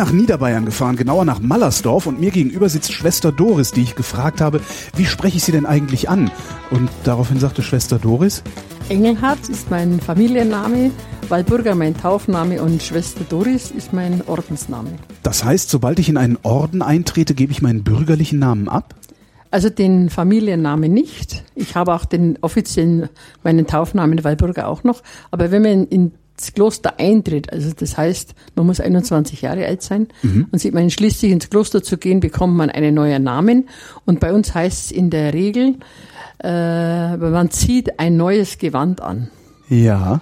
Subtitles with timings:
[0.00, 3.82] Ich bin nach Niederbayern gefahren, genauer nach Mallersdorf und mir gegenüber sitzt Schwester Doris, die
[3.82, 4.62] ich gefragt habe,
[4.96, 6.30] wie spreche ich sie denn eigentlich an?
[6.70, 8.42] Und daraufhin sagte Schwester Doris,
[8.88, 10.90] Engelhardt ist mein Familienname,
[11.28, 14.88] Walburger mein Taufname und Schwester Doris ist mein Ordensname.
[15.22, 18.94] Das heißt, sobald ich in einen Orden eintrete, gebe ich meinen bürgerlichen Namen ab?
[19.50, 21.44] Also den Familiennamen nicht.
[21.56, 23.10] Ich habe auch den offiziellen,
[23.42, 25.02] meinen Taufnamen Walburger auch noch.
[25.30, 25.86] Aber wenn man
[26.40, 30.46] ins Kloster eintritt, also das heißt, man muss 21 Jahre alt sein mhm.
[30.50, 33.68] und sieht man schließlich ins Kloster zu gehen, bekommt man einen neuen Namen.
[34.06, 35.76] Und bei uns heißt es in der Regel,
[36.42, 39.28] äh, man zieht ein neues Gewand an.
[39.68, 40.20] Ja.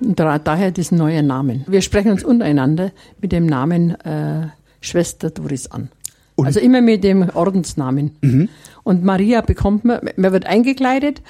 [0.00, 1.64] Da, daher diesen neuen Namen.
[1.68, 2.90] Wir sprechen uns untereinander
[3.20, 4.48] mit dem Namen äh,
[4.80, 5.90] Schwester Doris an.
[6.36, 8.12] Und also immer mit dem Ordensnamen.
[8.22, 8.48] Mhm.
[8.82, 11.20] Und Maria bekommt man, man wird eingekleidet,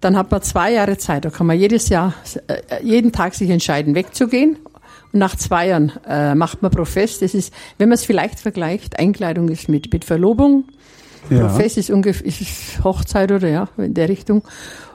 [0.00, 1.24] dann hat man zwei Jahre Zeit.
[1.24, 2.14] Da kann man jedes Jahr,
[2.46, 4.56] äh, jeden Tag sich entscheiden, wegzugehen.
[5.12, 7.18] Und nach zwei Jahren äh, macht man Profess.
[7.18, 10.64] Das ist, wenn man es vielleicht vergleicht, Einkleidung ist mit, mit Verlobung.
[11.30, 11.48] Ja.
[11.48, 14.42] Profess ist ungefähr ist Hochzeit oder ja, in der Richtung.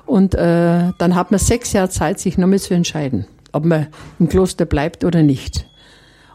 [0.05, 3.87] Und äh, dann hat man sechs Jahre Zeit, sich nochmal zu entscheiden, ob man
[4.19, 5.67] im Kloster bleibt oder nicht.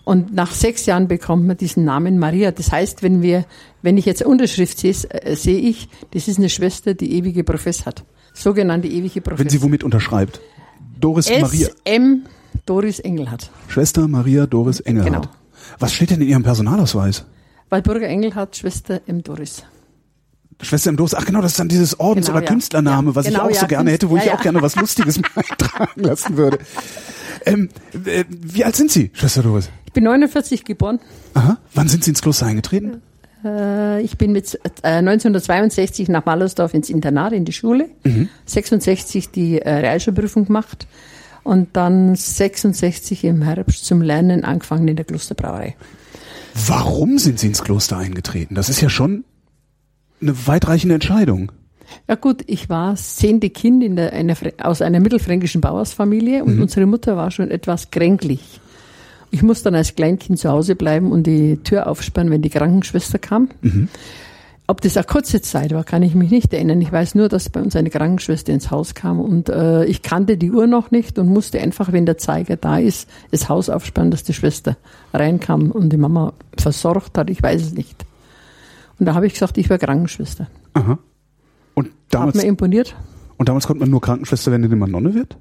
[0.05, 2.51] Und nach sechs Jahren bekommt man diesen Namen Maria.
[2.51, 3.45] Das heißt, wenn wir,
[3.83, 7.85] wenn ich jetzt Unterschrift sehe, äh, sehe ich, das ist eine Schwester, die ewige Profess
[7.85, 8.05] hat.
[8.39, 9.41] Sogenannte ewige Profess.
[9.41, 10.41] Wenn sie womit unterschreibt?
[11.01, 11.69] Doris S Maria.
[11.85, 12.25] M.
[12.67, 13.51] Doris Engelhardt.
[13.69, 15.25] Schwester Maria Doris Engelhardt.
[15.25, 15.35] Genau.
[15.79, 17.25] Was steht denn in Ihrem Personalausweis?
[17.71, 19.23] Walburger Engelhardt, Schwester M.
[19.23, 19.65] Doris.
[20.61, 22.51] Schwester im Dos, ach genau, das ist dann dieses Ordens- genau, oder ja.
[22.51, 24.75] Künstlername, was genau, ich auch ja, so gerne hätte, wo ja, ich auch gerne was
[24.75, 26.59] Lustiges eintragen lassen würde.
[27.47, 27.69] Ähm,
[28.05, 29.71] äh, wie alt sind Sie, Schwester Doris?
[29.87, 30.99] Ich bin 49 geboren.
[31.35, 31.59] Aha.
[31.75, 33.03] Wann sind Sie ins Kloster eingetreten?
[33.45, 37.89] Äh, ich bin mit äh, 1962 nach Mallersdorf ins Internat, in die Schule.
[38.05, 38.29] Mhm.
[38.47, 40.87] 66 die äh, Realschulprüfung gemacht
[41.45, 45.77] und dann 66 im Herbst zum Lernen angefangen in der Klosterbrauerei.
[46.67, 48.55] Warum sind Sie ins Kloster eingetreten?
[48.55, 49.25] Das ist ja schon
[50.21, 51.53] eine weitreichende Entscheidung.
[52.09, 56.63] Ja gut, ich war zehnte Kind in der, einer, aus einer mittelfränkischen Bauersfamilie und mhm.
[56.63, 58.61] unsere Mutter war schon etwas kränklich.
[59.31, 63.19] Ich musste dann als Kleinkind zu Hause bleiben und die Tür aufsperren, wenn die Krankenschwester
[63.19, 63.51] kam.
[63.61, 63.89] Mhm.
[64.71, 66.83] Ob das eine kurze Zeit war, kann ich mich nicht erinnern.
[66.83, 70.37] Ich weiß nur, dass bei uns eine Krankenschwester ins Haus kam und äh, ich kannte
[70.37, 74.11] die Uhr noch nicht und musste einfach, wenn der Zeiger da ist, das Haus aufsperren,
[74.11, 74.77] dass die Schwester
[75.15, 77.31] reinkam und die Mama versorgt hat.
[77.31, 78.05] Ich weiß es nicht.
[78.99, 80.49] Und da habe ich gesagt, ich wäre Krankenschwester.
[80.75, 80.99] Aha.
[81.73, 82.95] Und damals, Hat mir imponiert.
[83.39, 85.39] Und damals konnte man nur Krankenschwester werden, indem man Nonne wird?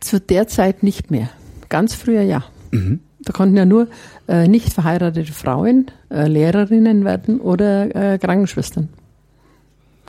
[0.00, 1.30] Zu der Zeit nicht mehr.
[1.68, 2.42] Ganz früher ja.
[2.74, 3.00] Mhm.
[3.20, 3.88] Da konnten ja nur
[4.28, 8.88] äh, nicht verheiratete Frauen äh, Lehrerinnen werden oder äh, Krankenschwestern.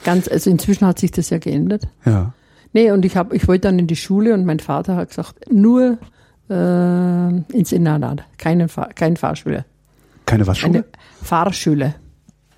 [0.04, 1.88] Ganz, also inzwischen hat sich das ja geändert.
[2.06, 2.34] Ja.
[2.74, 5.52] Nee, und ich, hab, ich wollte dann in die Schule und mein Vater hat gesagt,
[5.52, 5.98] nur
[6.50, 7.28] äh,
[7.58, 9.64] ins Internat, keinen Fahr kein Fahrschüler.
[10.26, 10.80] Keine was Schule?
[10.80, 10.86] Eine
[11.22, 11.96] Fahrschule.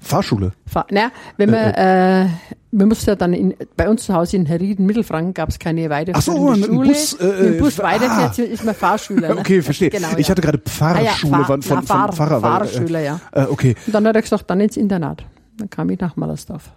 [0.08, 0.54] Fahrschule?
[0.66, 2.30] Fahr, na, wenn man, äh, äh, äh
[2.72, 5.90] man muss ja dann in, bei uns zu Hause in Herrieden, Mittelfranken, gab es keine
[5.90, 6.90] weiterführende so, Schule.
[6.90, 8.54] Bus, äh, Mit dem Bus weiterfährt, ah.
[8.54, 9.36] ist man Fahrschüler.
[9.36, 9.40] Ne?
[9.40, 9.90] Okay, verstehe.
[9.90, 12.42] Genau, ich hatte gerade Pfarrschule ah, ja, von, von, Fahr, Pfarrer.
[12.42, 13.20] Fahrschüler, ja.
[13.32, 13.76] Äh, okay.
[13.86, 15.26] Und dann hat er gesagt, dann ins Internat.
[15.58, 16.72] Dann kam ich nach Mallersdorf.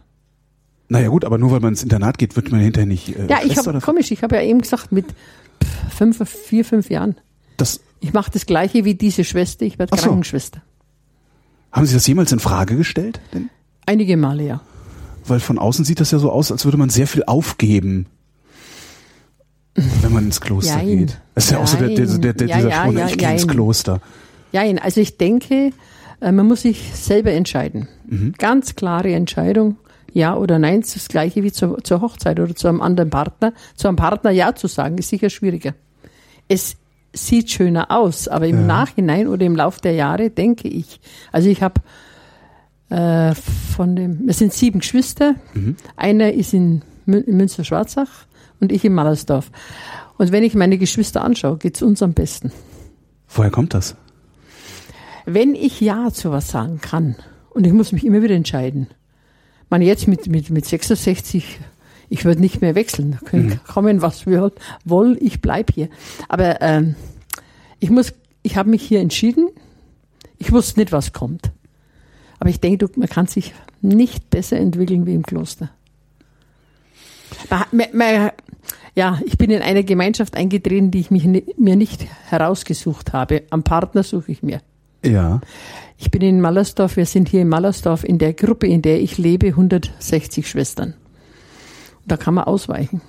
[0.88, 3.38] Naja gut, aber nur weil man ins Internat geht, wird man hinterher nicht äh, Ja,
[3.44, 5.06] ich habe, komisch, ich habe ja eben gesagt, mit
[5.94, 7.16] fünf, vier, fünf Jahren.
[7.56, 10.62] Das, ich mache das Gleiche wie diese Schwester, ich werde Krankenschwester.
[11.72, 13.20] Haben Sie das jemals in Frage gestellt?
[13.32, 13.50] Denn?
[13.86, 14.60] Einige Male, ja.
[15.26, 18.06] Weil von außen sieht das ja so aus, als würde man sehr viel aufgeben,
[19.74, 20.98] wenn man ins Kloster Jein.
[20.98, 21.20] geht.
[21.34, 23.18] Das ist ja auch so der, der, der, der ja, dieser ja, Spruch, ja, ich
[23.18, 24.00] gehe ins Kloster.
[24.52, 25.72] Ja, also ich denke,
[26.20, 27.88] äh, man muss sich selber entscheiden.
[28.06, 28.34] Mhm.
[28.38, 29.76] Ganz klare Entscheidung.
[30.12, 33.52] Ja oder nein, ist das gleiche wie zur, zur Hochzeit oder zu einem anderen Partner.
[33.76, 35.74] Zu einem Partner Ja zu sagen, ist sicher schwieriger.
[36.48, 36.76] Es
[37.12, 38.66] sieht schöner aus, aber im ja.
[38.66, 41.00] Nachhinein oder im Lauf der Jahre denke ich,
[41.32, 41.80] also ich habe
[42.90, 45.34] äh, von dem, es sind sieben Geschwister.
[45.54, 45.76] Mhm.
[45.96, 48.26] Einer ist in Münster-Schwarzach
[48.60, 49.50] und ich in Mallersdorf.
[50.18, 52.52] Und wenn ich meine Geschwister anschaue, geht's uns am besten.
[53.28, 53.96] Woher kommt das?
[55.24, 57.16] Wenn ich Ja zu was sagen kann
[57.50, 58.88] und ich muss mich immer wieder entscheiden.
[59.68, 61.60] Man jetzt mit, mit, mit 66,
[62.10, 63.12] ich würde nicht mehr wechseln.
[63.12, 63.60] Da können mhm.
[63.66, 64.52] kommen, was wir
[64.84, 65.88] wollen, ich bleib hier.
[66.28, 66.96] Aber ähm,
[67.78, 68.12] ich muss,
[68.42, 69.48] ich habe mich hier entschieden.
[70.36, 71.50] Ich wusste nicht, was kommt.
[72.38, 75.70] Aber ich denke, man kann sich nicht besser entwickeln wie im Kloster.
[78.96, 83.44] Ja, ich bin in eine Gemeinschaft eingetreten, die ich mich, mir nicht herausgesucht habe.
[83.50, 84.60] Am Partner suche ich mir.
[85.04, 85.40] Ja.
[85.96, 89.16] Ich bin in Mallersdorf, wir sind hier in Mallersdorf in der Gruppe, in der ich
[89.16, 90.94] lebe, 160 Schwestern.
[92.10, 93.00] Da kann man ausweichen.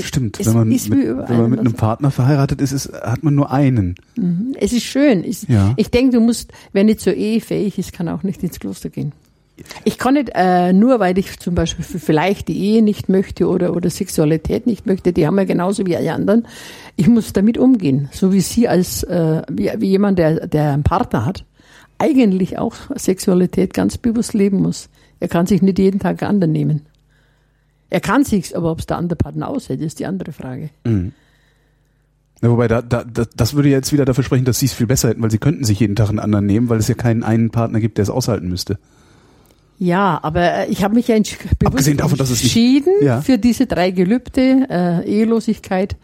[0.00, 3.50] Stimmt, wenn man, mit, wenn man mit einem Partner verheiratet ist, ist, hat man nur
[3.50, 3.96] einen.
[4.16, 4.56] Mhm.
[4.58, 5.22] Es ist schön.
[5.22, 5.74] Ich, ja.
[5.76, 8.88] ich denke, du musst, wer nicht zur Ehe fähig ist, kann auch nicht ins Kloster
[8.88, 9.12] gehen.
[9.84, 13.76] Ich kann nicht, äh, nur weil ich zum Beispiel vielleicht die Ehe nicht möchte oder,
[13.76, 16.48] oder Sexualität nicht möchte, die haben wir genauso wie alle anderen.
[16.96, 18.08] Ich muss damit umgehen.
[18.12, 21.44] So wie Sie als, äh, wie, wie jemand, der, der einen Partner hat,
[21.98, 24.88] eigentlich auch Sexualität ganz bewusst leben muss.
[25.20, 26.86] Er kann sich nicht jeden Tag anderen nehmen.
[27.92, 30.70] Er kann sich's, aber ob es der andere Partner aushält, ist die andere Frage.
[30.84, 31.12] Mhm.
[32.40, 35.10] Ja, wobei, da, da, das würde jetzt wieder dafür sprechen, dass sie es viel besser
[35.10, 37.50] hätten, weil sie könnten sich jeden Tag einen anderen nehmen, weil es ja keinen einen
[37.50, 38.78] Partner gibt, der es aushalten müsste.
[39.78, 41.16] Ja, aber äh, ich habe mich ja
[41.64, 43.20] Abgesehen davon, entschieden ja.
[43.20, 45.96] für diese drei Gelübde, äh, Ehelosigkeit,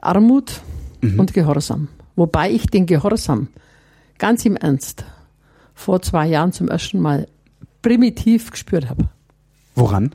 [0.00, 0.60] Armut
[1.00, 1.18] mhm.
[1.18, 1.88] und Gehorsam.
[2.14, 3.48] Wobei ich den Gehorsam
[4.18, 5.04] ganz im Ernst
[5.74, 7.26] vor zwei Jahren zum ersten Mal
[7.82, 9.08] primitiv gespürt habe.
[9.74, 10.14] Woran?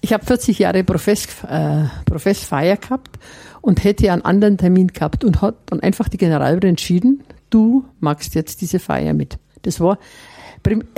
[0.00, 3.18] Ich habe 40 Jahre Profess, äh, Professfeier gehabt
[3.60, 8.34] und hätte einen anderen Termin gehabt und hat dann einfach die Generalrin entschieden, du magst
[8.34, 9.38] jetzt diese Feier mit.
[9.62, 9.98] Das war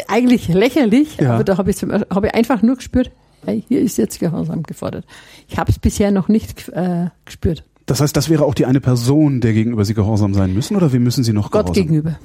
[0.08, 1.34] eigentlich lächerlich, ja.
[1.34, 3.10] aber da habe ich, hab ich einfach nur gespürt,
[3.44, 5.06] hey, hier ist jetzt Gehorsam gefordert.
[5.48, 7.64] Ich habe es bisher noch nicht äh, gespürt.
[7.86, 10.92] Das heißt, das wäre auch die eine Person, der gegenüber Sie gehorsam sein müssen, oder
[10.92, 11.82] wie müssen Sie noch Gott gehorsam?
[11.82, 12.18] gegenüber.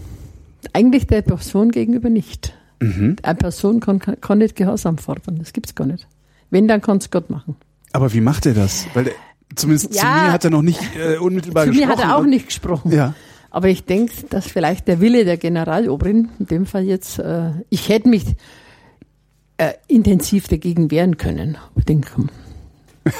[0.73, 2.53] Eigentlich der Person gegenüber nicht.
[2.79, 3.15] Mhm.
[3.23, 6.07] Eine Person kann, kann nicht Gehorsam fordern, das gibt's gar nicht.
[6.55, 7.57] Wenn, dann kann es Gott machen.
[7.91, 8.87] Aber wie macht er das?
[8.93, 9.11] Weil
[9.55, 11.89] zumindest ja, zu mir hat er noch nicht äh, unmittelbar zu gesprochen.
[11.89, 12.91] Zu mir hat er auch nicht gesprochen.
[12.93, 13.13] Ja.
[13.51, 17.89] Aber ich denke, dass vielleicht der Wille der Generalobrin, in dem Fall jetzt, äh, ich
[17.89, 18.23] hätte mich
[19.57, 21.57] äh, intensiv dagegen wehren können.
[21.75, 22.09] Ich denke,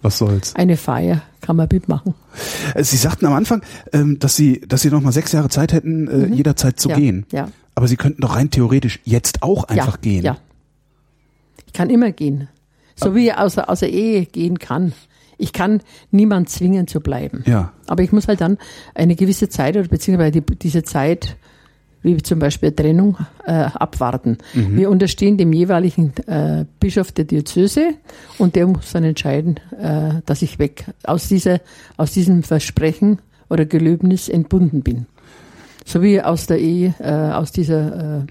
[0.00, 0.54] Was soll's?
[0.56, 2.14] Eine Feier kann man mitmachen.
[2.74, 3.60] Äh, Sie sagten am Anfang,
[3.92, 6.32] ähm, dass Sie, dass Sie noch mal sechs Jahre Zeit hätten, äh, mhm.
[6.32, 7.26] jederzeit zu ja, gehen.
[7.30, 7.50] Ja.
[7.74, 10.24] Aber Sie könnten doch rein theoretisch jetzt auch einfach ja, gehen.
[10.24, 10.38] Ja.
[11.68, 12.48] Ich kann immer gehen.
[12.96, 14.92] So wie ich außer, außer Ehe gehen kann.
[15.36, 17.44] Ich kann niemand zwingen zu bleiben.
[17.46, 17.72] Ja.
[17.86, 18.58] Aber ich muss halt dann
[18.94, 21.36] eine gewisse Zeit oder beziehungsweise die, diese Zeit,
[22.02, 24.38] wie zum Beispiel Trennung, äh, abwarten.
[24.54, 24.76] Mhm.
[24.76, 27.94] Wir unterstehen dem jeweiligen äh, Bischof der Diözese
[28.38, 31.60] und der muss dann entscheiden, äh, dass ich weg aus dieser,
[31.98, 33.18] aus diesem Versprechen
[33.50, 35.06] oder Gelöbnis entbunden bin.
[35.84, 38.26] So wie aus der Ehe, äh, aus dieser äh,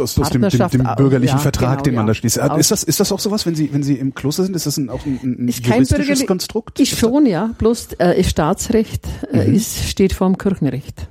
[0.00, 2.08] aus, aus dem, dem, dem bürgerlichen ja, Vertrag, genau, den man ja.
[2.08, 2.36] da schließt.
[2.58, 4.54] Ist das, ist das auch sowas, wenn Sie, wenn Sie im Kloster sind?
[4.54, 6.80] Ist das ein, auch ein, ein ist juristisches Konstrukt?
[6.80, 7.50] Ist schon, ja.
[7.58, 9.54] Bloß äh, Staatsrecht äh, mhm.
[9.54, 11.08] ist, steht vor dem Kirchenrecht.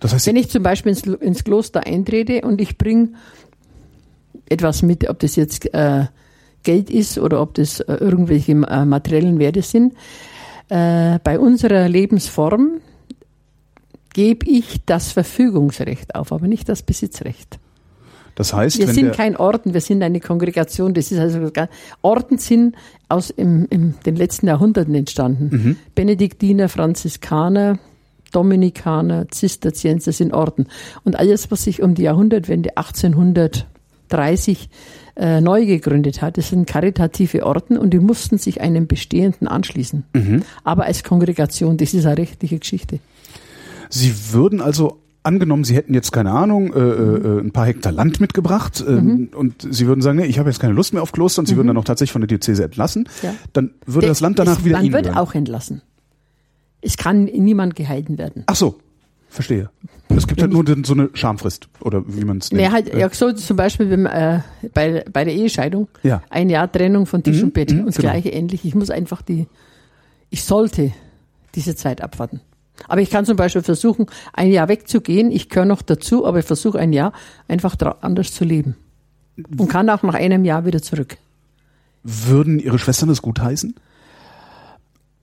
[0.00, 3.10] Das heißt, wenn ich zum Beispiel ins, ins Kloster eintrete und ich bringe
[4.48, 6.06] etwas mit, ob das jetzt äh,
[6.62, 9.94] Geld ist oder ob das äh, irgendwelche äh, materiellen Werte sind,
[10.68, 12.80] äh, bei unserer Lebensform
[14.12, 17.58] gebe ich das Verfügungsrecht auf, aber nicht das Besitzrecht.
[18.34, 20.94] Das heißt, wir sind kein Orden, wir sind eine Kongregation.
[20.94, 21.50] Das ist also
[22.00, 22.76] Orden sind
[23.08, 25.50] aus im, im, den letzten Jahrhunderten entstanden.
[25.52, 25.76] Mhm.
[25.94, 27.78] Benediktiner, Franziskaner,
[28.32, 30.66] Dominikaner, Zisterzienser sind Orden.
[31.04, 34.70] Und alles, was sich um die Jahrhundertwende 1830
[35.16, 40.04] äh, neu gegründet hat, das sind karitative Orden und die mussten sich einem bestehenden anschließen.
[40.14, 40.42] Mhm.
[40.64, 42.98] Aber als Kongregation, das ist eine rechtliche Geschichte.
[43.90, 48.20] Sie würden also angenommen, Sie hätten jetzt keine Ahnung, äh, äh, ein paar Hektar Land
[48.20, 49.30] mitgebracht äh, mhm.
[49.34, 51.54] und Sie würden sagen, nee, ich habe jetzt keine Lust mehr auf Kloster und Sie
[51.54, 51.58] mhm.
[51.58, 53.34] würden dann auch tatsächlich von der Diözese entlassen, ja.
[53.52, 55.18] dann würde Der, das Land danach es, wieder Man Ihnen wird gehören.
[55.18, 55.82] auch entlassen.
[56.80, 58.42] Es kann niemand gehalten werden.
[58.46, 58.78] Ach so,
[59.28, 59.70] verstehe.
[60.08, 62.62] Es gibt halt nur so eine Schamfrist oder wie man es nennt.
[62.62, 64.40] Nee, halt, ja, so zum Beispiel beim, äh,
[64.74, 66.22] bei, bei der Ehescheidung, ja.
[66.28, 68.10] ein Jahr Trennung von Tisch mhm, und Bett mhm, und das genau.
[68.10, 68.64] gleiche ähnlich.
[68.64, 69.46] Ich muss einfach die,
[70.28, 70.92] ich sollte
[71.54, 72.40] diese Zeit abwarten.
[72.88, 75.30] Aber ich kann zum Beispiel versuchen, ein Jahr wegzugehen.
[75.30, 77.12] Ich gehöre noch dazu, aber ich versuche ein Jahr
[77.48, 78.76] einfach anders zu leben.
[79.58, 81.16] Und kann auch nach einem Jahr wieder zurück.
[82.02, 83.74] Würden Ihre Schwestern das gut heißen?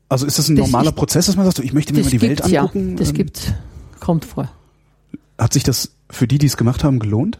[0.07, 2.09] Also ist das ein das normaler ist, Prozess, dass man sagt, ich möchte mir mal
[2.09, 2.91] die Welt angucken?
[2.91, 3.53] Ja, das ähm, gibt's.
[3.99, 4.49] Kommt vor.
[5.37, 7.39] Hat sich das für die, die es gemacht haben, gelohnt?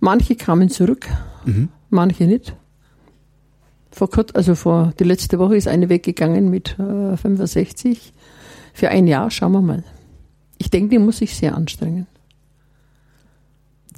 [0.00, 1.08] Manche kamen zurück,
[1.44, 1.70] mhm.
[1.90, 2.54] manche nicht.
[3.90, 8.12] Vor kurz, also vor die letzte Woche ist eine weggegangen mit äh, 65
[8.78, 9.82] für ein Jahr, schauen wir mal.
[10.56, 12.06] Ich denke, die muss sich sehr anstrengen.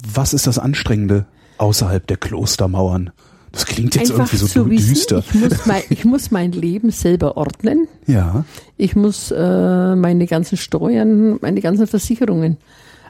[0.03, 1.27] Was ist das Anstrengende
[1.59, 3.11] außerhalb der Klostermauern?
[3.51, 5.23] Das klingt jetzt Einfach irgendwie so düster.
[5.29, 7.87] Ich muss, mein, ich muss mein Leben selber ordnen.
[8.07, 8.43] Ja.
[8.77, 12.57] Ich muss äh, meine ganzen Steuern, meine ganzen Versicherungen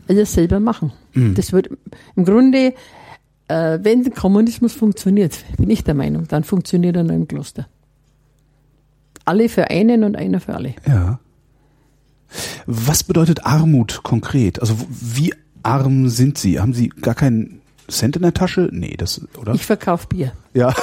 [0.09, 0.91] alles selber machen.
[1.13, 1.35] Mhm.
[1.35, 1.69] Das wird
[2.17, 2.73] im Grunde,
[3.47, 7.67] äh, wenn der Kommunismus funktioniert, bin ich der Meinung, dann funktioniert er nur im Kloster.
[9.23, 10.73] Alle für einen und einer für alle.
[10.85, 11.19] Ja.
[12.65, 14.61] Was bedeutet Armut konkret?
[14.61, 15.33] Also wie
[15.63, 16.59] arm sind Sie?
[16.59, 18.69] Haben Sie gar keinen Cent in der Tasche?
[18.71, 19.53] Nee, das, oder?
[19.53, 20.33] Ich verkaufe Bier.
[20.53, 20.73] Ja.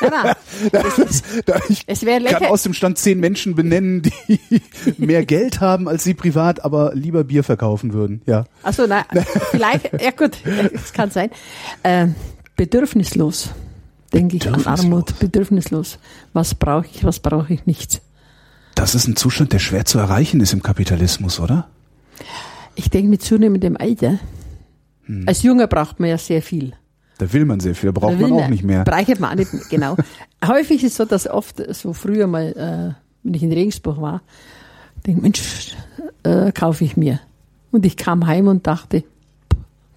[0.00, 0.34] nein.
[0.70, 4.40] Das, da, ich Es kann aus dem Stand zehn Menschen benennen, die
[4.98, 8.22] mehr Geld haben als sie privat, aber lieber Bier verkaufen würden.
[8.26, 8.44] Ja.
[8.62, 9.04] Achso, nein,
[9.50, 10.36] vielleicht, ja gut,
[10.72, 11.30] es kann sein.
[11.82, 12.14] Ähm,
[12.56, 13.50] bedürfnislos,
[14.12, 14.64] denke ich an.
[14.66, 15.98] Armut, bedürfnislos.
[16.32, 18.02] Was brauche ich, was brauche ich nicht?
[18.74, 21.68] Das ist ein Zustand, der schwer zu erreichen ist im Kapitalismus, oder?
[22.74, 24.18] Ich denke mit zunehmendem Alter,
[25.04, 25.24] Hm.
[25.26, 26.72] als Junger braucht man ja sehr viel.
[27.18, 28.84] Da will man sehr viel, da braucht Da man auch nicht mehr.
[28.84, 29.96] Bereichert man auch nicht mehr, genau.
[30.46, 34.22] Häufig ist so, dass oft so früher mal, äh, wenn ich in Regensburg war,
[35.06, 35.76] denke Mensch,
[36.22, 37.20] äh, kaufe ich mir.
[37.72, 39.04] Und ich kam heim und dachte,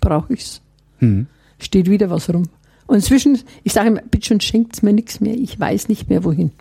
[0.01, 0.61] brauche ich's?
[0.99, 1.27] Hm.
[1.59, 2.49] Steht wieder was rum.
[2.87, 5.35] Und inzwischen, ich sage immer, bitte schon, schenkt's mir nichts mehr.
[5.35, 6.51] Ich weiß nicht mehr wohin.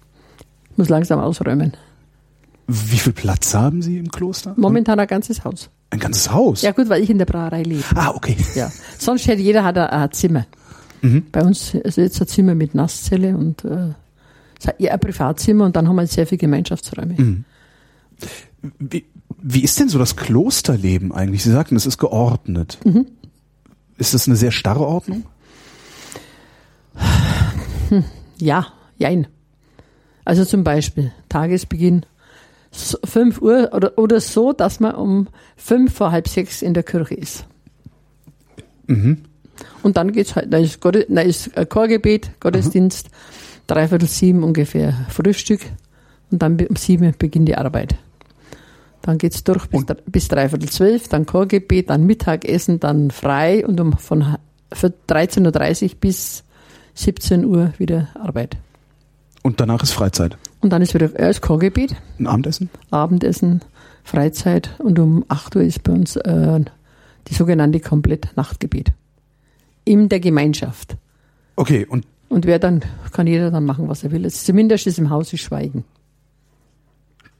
[0.70, 1.72] Ich muss langsam ausräumen.
[2.66, 4.54] Wie viel Platz haben Sie im Kloster?
[4.56, 5.68] Momentan ein ganzes Haus.
[5.90, 6.62] Ein ganzes Haus?
[6.62, 7.84] Ja gut, weil ich in der Brauerei lebe.
[7.94, 8.36] Ah, okay.
[8.54, 8.70] Ja.
[8.98, 10.46] Sonst hätte jeder hat ein, ein Zimmer.
[11.02, 11.26] Mhm.
[11.30, 13.92] Bei uns ist jetzt ein Zimmer mit Nasszelle und äh,
[14.88, 17.14] ein Privatzimmer und dann haben wir sehr viele Gemeinschaftsräume.
[17.16, 17.44] Mhm.
[18.78, 19.04] Wie,
[19.42, 21.42] wie ist denn so das Klosterleben eigentlich?
[21.42, 22.78] Sie sagten, es ist geordnet.
[22.84, 23.06] Mhm.
[23.98, 25.24] Ist das eine sehr starre Ordnung?
[28.38, 28.66] Ja,
[28.96, 29.26] jein.
[30.24, 32.06] Also zum Beispiel Tagesbeginn
[33.04, 37.14] 5 Uhr oder, oder so, dass man um fünf vor halb sechs in der Kirche
[37.14, 37.46] ist.
[38.86, 39.18] Mhm.
[39.82, 43.08] Und dann geht's halt, da ist, Gott, da ist ein Chorgebet, Gottesdienst,
[43.66, 45.60] dreiviertel sieben ungefähr Frühstück
[46.30, 47.94] und dann um sieben beginnt die Arbeit.
[49.02, 53.78] Dann geht's durch bis, Und- bis dreiviertel zwölf, dann Chorgebet, dann Mittagessen, dann frei und
[53.80, 54.38] um von ha-
[54.72, 56.42] für 13.30 Uhr bis
[56.94, 58.56] 17 Uhr wieder Arbeit.
[59.42, 60.36] Und danach ist Freizeit.
[60.64, 62.70] Und dann ist wieder erst Chorgebet, Ein Abendessen?
[62.90, 63.60] Abendessen,
[64.02, 66.60] Freizeit und um 8 Uhr ist bei uns äh,
[67.28, 68.92] die sogenannte Komplett-Nachtgebet.
[69.84, 70.96] In der Gemeinschaft.
[71.56, 72.80] Okay, und Und wer dann,
[73.12, 74.24] kann jeder dann machen, was er will.
[74.24, 75.84] Es ist zumindest ist im Haus ist Schweigen.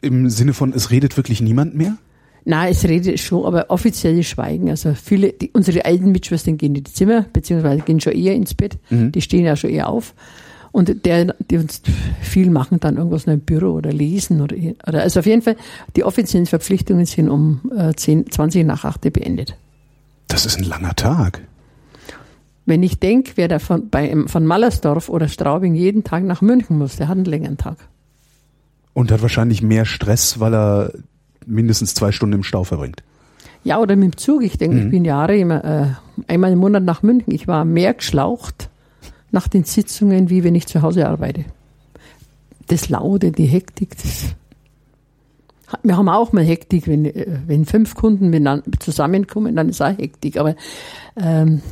[0.03, 1.97] im Sinne von, es redet wirklich niemand mehr?
[2.45, 4.69] Nein, es redet schon, aber offizielles Schweigen.
[4.69, 8.53] Also viele, die, unsere alten Mitschwestern gehen in die Zimmer, beziehungsweise gehen schon eher ins
[8.53, 8.77] Bett.
[8.91, 10.13] Die stehen ja schon eher auf.
[10.75, 11.83] Und der, die uns
[12.21, 15.55] viel machen, dann irgendwas noch im Büro oder lesen oder, oder also auf jeden Fall,
[15.95, 19.57] die offiziellen Verpflichtungen sind um äh, 10, 20 nach 8 beendet.
[20.27, 21.43] Das ist ein langer Tag.
[22.67, 26.77] Wenn ich denke, wer da von, bei, von Mallersdorf oder Straubing jeden Tag nach München
[26.77, 27.77] muss, der hat einen längeren Tag.
[28.95, 30.93] Und hat wahrscheinlich mehr Stress, weil er
[31.47, 33.05] mindestens zwei Stunden im Stau verbringt.
[33.63, 34.43] Ja, oder mit dem Zug.
[34.43, 35.87] Ich denke, ich bin Jahre immer äh,
[36.27, 37.33] einmal im Monat nach München.
[37.33, 38.71] Ich war mehr geschlaucht
[39.35, 41.45] nach den Sitzungen, wie wenn ich zu Hause arbeite.
[42.69, 44.35] Das Laute, die Hektik, das.
[45.83, 50.39] Wir haben auch mal Hektik, wenn, äh, wenn fünf Kunden zusammenkommen, dann ist auch Hektik.
[50.39, 50.55] Aber
[51.17, 51.63] ähm,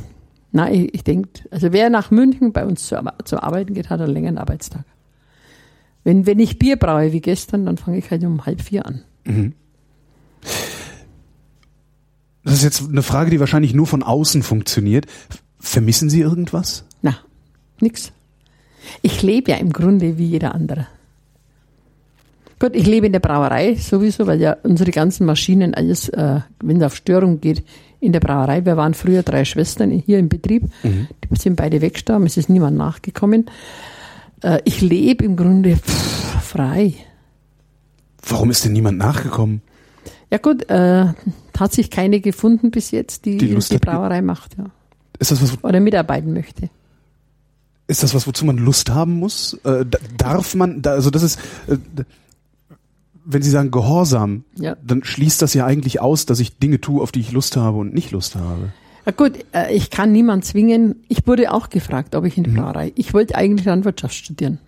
[0.51, 4.01] nein, ich, ich denke, also wer nach München bei uns zu, zu arbeiten geht, hat
[4.01, 4.83] einen längeren Arbeitstag.
[6.03, 9.03] Wenn, wenn ich Bier braue wie gestern, dann fange ich halt um halb vier an.
[12.43, 15.05] Das ist jetzt eine Frage, die wahrscheinlich nur von außen funktioniert.
[15.59, 16.83] Vermissen Sie irgendwas?
[17.83, 18.11] Nix.
[19.01, 20.87] Ich lebe ja im Grunde wie jeder andere.
[22.59, 26.77] Gut, ich lebe in der Brauerei sowieso, weil ja unsere ganzen Maschinen alles, äh, wenn
[26.77, 27.63] es auf Störung geht,
[27.99, 28.65] in der Brauerei.
[28.65, 30.63] Wir waren früher drei Schwestern hier im Betrieb.
[30.83, 33.49] Die sind beide weggestorben, es ist niemand nachgekommen.
[34.41, 36.93] Äh, ich lebe im Grunde pff, frei.
[38.27, 39.61] Warum ist denn niemand nachgekommen?
[40.31, 41.07] Ja gut, äh,
[41.57, 44.65] hat sich keine gefunden bis jetzt, die Die die, Brauerei macht, ja.
[45.19, 46.69] Ist das was, Oder mitarbeiten möchte.
[47.87, 49.53] Ist das was, wozu man Lust haben muss?
[49.63, 51.77] Äh, da- darf man, da, also das ist, äh,
[53.25, 54.75] wenn Sie sagen Gehorsam, Ja.
[54.85, 57.77] dann schließt das ja eigentlich aus, dass ich Dinge tue, auf die ich Lust habe
[57.77, 58.73] und nicht Lust habe.
[59.05, 61.03] Ja gut, äh, ich kann niemand zwingen.
[61.09, 62.91] Ich wurde auch gefragt, ob ich in die Brauerei.
[62.95, 64.59] Ich wollte eigentlich Landwirtschaft studieren.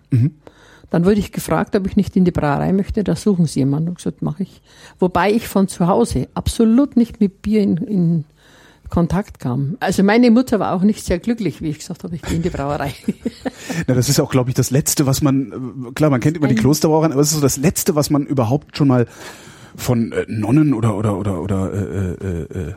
[0.90, 3.02] Dann wurde ich gefragt, ob ich nicht in die Brauerei möchte.
[3.02, 3.88] Da suchen sie jemanden.
[3.90, 4.60] Und gesagt, mache ich.
[4.98, 8.24] Wobei ich von zu Hause absolut nicht mit Bier in, in
[8.90, 9.76] Kontakt kam.
[9.80, 12.42] Also meine Mutter war auch nicht sehr glücklich, wie ich gesagt habe, ich gehe in
[12.42, 12.92] die Brauerei.
[13.86, 16.48] Na, das ist auch, glaube ich, das Letzte, was man, äh, klar, man kennt immer
[16.48, 19.06] die Ein- Klosterbrauereien, aber es ist so das Letzte, was man überhaupt schon mal
[19.76, 21.78] von äh, Nonnen oder oder oder oder äh,
[22.26, 22.74] äh, äh,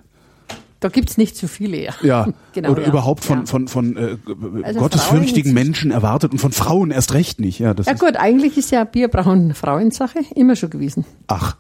[0.82, 1.94] da gibt's nicht so viele, ja.
[2.04, 2.88] ja Genau, oder ja.
[2.88, 3.46] überhaupt von Ja.
[3.46, 4.18] von von äh,
[4.64, 7.60] Also gottesfürchtigen Menschen erwartet und von Frauen erst recht nicht.
[7.60, 11.06] Ja, das Ja gut, eigentlich ist ja Bierbrauen Frauensache, immer schon gewesen.
[11.28, 11.58] ach,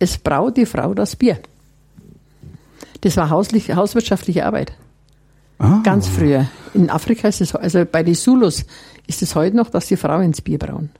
[0.00, 1.38] Es braut die Frau das Bier.
[3.02, 4.72] Das war hauslich, hauswirtschaftliche Arbeit.
[5.58, 6.46] ah, Ganz früher.
[6.74, 8.64] In Afrika ist es, also bei den Zulus
[9.06, 10.90] ist es heute noch, dass die Frauen ins Bier brauen.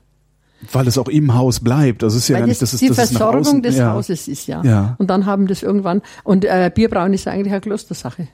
[0.71, 2.03] weil es auch im Haus bleibt.
[2.03, 3.77] Das ist ja Weil gar das, nicht, dass es, die es nach Versorgung außen, des
[3.77, 3.93] ja.
[3.93, 4.61] Hauses ist ja.
[4.63, 4.95] Ja.
[4.99, 8.27] Und dann haben das irgendwann, und äh, Bierbrauen ist eigentlich eine Klostersache.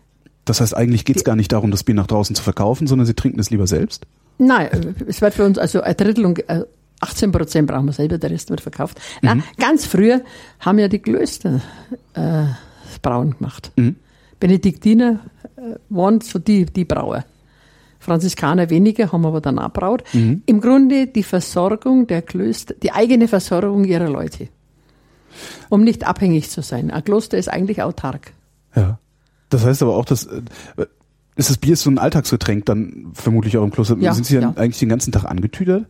[0.46, 3.06] Das heißt, eigentlich geht es gar nicht darum, das Bier nach draußen zu verkaufen, sondern
[3.06, 4.06] sie trinken es lieber selbst?
[4.38, 6.44] Nein, äh, es wird für uns also ein Drittel und
[7.02, 8.98] 18 äh, Prozent brauchen wir selber, der Rest wird verkauft.
[9.22, 9.30] Mhm.
[9.30, 10.22] Na, ganz früher
[10.60, 11.62] haben ja die Klöster
[12.14, 12.44] äh,
[13.02, 13.72] Brauen gemacht.
[13.76, 13.96] Mhm.
[14.40, 15.20] Benediktiner
[15.56, 17.26] äh, waren so die, die Brauer.
[18.00, 20.04] Franziskaner weniger, haben aber danach braut.
[20.14, 20.44] Mhm.
[20.46, 24.50] Im Grunde die Versorgung der Klöster, die eigene Versorgung ihrer Leute.
[25.70, 26.92] Um nicht abhängig zu sein.
[26.92, 28.34] Ein Kloster ist eigentlich autark.
[28.76, 29.00] Ja.
[29.50, 30.42] Das heißt aber auch, dass äh,
[31.36, 33.96] ist das Bier so ein Alltagsgetränk dann vermutlich auch im Kloster?
[34.00, 34.54] Ja, Sind Sie ja.
[34.56, 35.86] eigentlich den ganzen Tag angetüdert?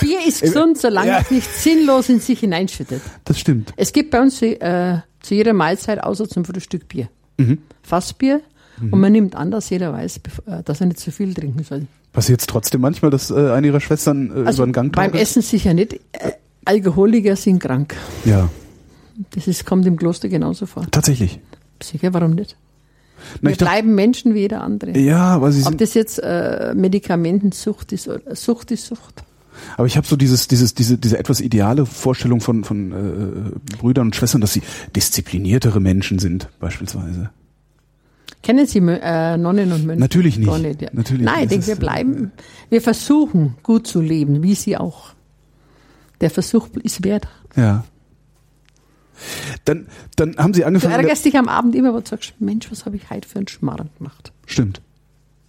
[0.00, 1.20] Bier ist gesund, solange ja.
[1.20, 3.02] es nicht sinnlos in sich hineinschüttet.
[3.24, 3.72] Das stimmt.
[3.76, 7.08] Es gibt bei uns äh, zu jeder Mahlzeit außer zum Frühstück Bier.
[7.38, 7.58] Mhm.
[7.82, 8.40] Fassbier.
[8.80, 8.92] Mhm.
[8.92, 11.86] Und man nimmt an, dass jeder weiß, äh, dass er nicht zu viel trinken soll.
[12.12, 15.12] Passiert es trotzdem manchmal, dass äh, eine ihrer Schwestern äh, also über den Gang Beim
[15.12, 15.20] ist?
[15.20, 15.94] Essen sicher nicht.
[16.12, 16.32] Äh,
[16.64, 17.94] Alkoholiker sind krank.
[18.24, 18.48] Ja.
[19.30, 20.86] Das ist, kommt im Kloster genauso vor.
[20.90, 21.40] Tatsächlich.
[21.82, 22.56] Sicher, warum nicht?
[23.40, 24.98] Na, Wir bleiben dachte, Menschen wie jeder andere.
[24.98, 29.24] Ja, aber sie sind Ob das jetzt äh, Medikamentensucht ist oder Sucht ist Sucht.
[29.76, 34.08] Aber ich habe so dieses, dieses, diese, diese etwas ideale Vorstellung von, von äh, Brüdern
[34.08, 34.62] und Schwestern, dass sie
[34.94, 37.30] diszipliniertere Menschen sind, beispielsweise.
[38.42, 40.00] Kennen Sie äh, Nonnen und Mönche?
[40.00, 40.58] Natürlich nicht.
[40.58, 40.90] nicht ja.
[40.92, 42.32] Natürlich Nein, ich denke, wir bleiben,
[42.68, 45.14] wir versuchen gut zu leben, wie Sie auch.
[46.20, 47.26] Der Versuch ist wert.
[47.56, 47.84] Ja.
[49.64, 50.92] Dann, dann haben Sie angefangen.
[50.92, 53.38] Du ärgerst dich am Abend immer, wo du sagst, Mensch, was habe ich heute für
[53.38, 54.32] einen Schmarrn gemacht?
[54.46, 54.80] Stimmt.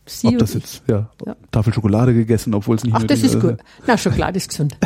[0.07, 3.39] Sie Ob das jetzt, ja, ja, Tafel Schokolade gegessen, obwohl es nicht Ach, das ist
[3.39, 3.57] gut.
[3.87, 4.77] Na, Schokolade ist gesund.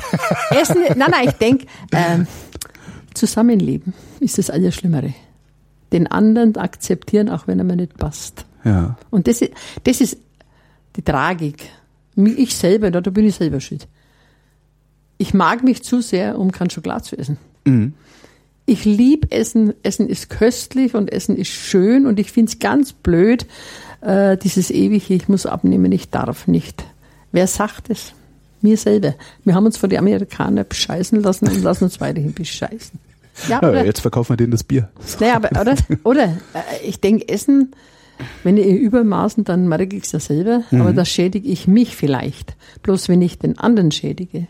[0.50, 2.26] Essen, nein, nein, ich denke, ähm,
[3.14, 5.14] Zusammenleben ist das Allerschlimmere.
[5.92, 8.46] Den anderen akzeptieren, auch wenn er mir nicht passt.
[8.64, 8.98] Ja.
[9.10, 9.52] Und das ist,
[9.84, 10.18] das ist
[10.96, 11.70] die Tragik.
[12.16, 13.88] Ich selber, da bin ich selber schuld.
[15.18, 17.38] Ich mag mich zu sehr, um kein Schokolade zu essen.
[17.66, 17.94] Mhm.
[18.70, 19.74] Ich liebe Essen.
[19.82, 23.48] Essen ist köstlich und Essen ist schön und ich finde es ganz blöd,
[24.02, 26.86] äh, dieses ewige, ich muss abnehmen, ich darf nicht.
[27.32, 28.14] Wer sagt es?
[28.62, 29.16] Mir selber.
[29.44, 33.00] Wir haben uns von den Amerikanern bescheißen lassen und lassen uns weiterhin bescheißen.
[33.48, 34.90] Ja, ja, jetzt verkaufen wir denen das Bier.
[35.20, 37.72] Naja, aber, oder, oder äh, ich denke, Essen,
[38.44, 40.82] wenn ich übermaßen, dann merke ich es ja selber, mhm.
[40.82, 42.56] aber da schädige ich mich vielleicht.
[42.84, 44.46] Bloß wenn ich den anderen schädige.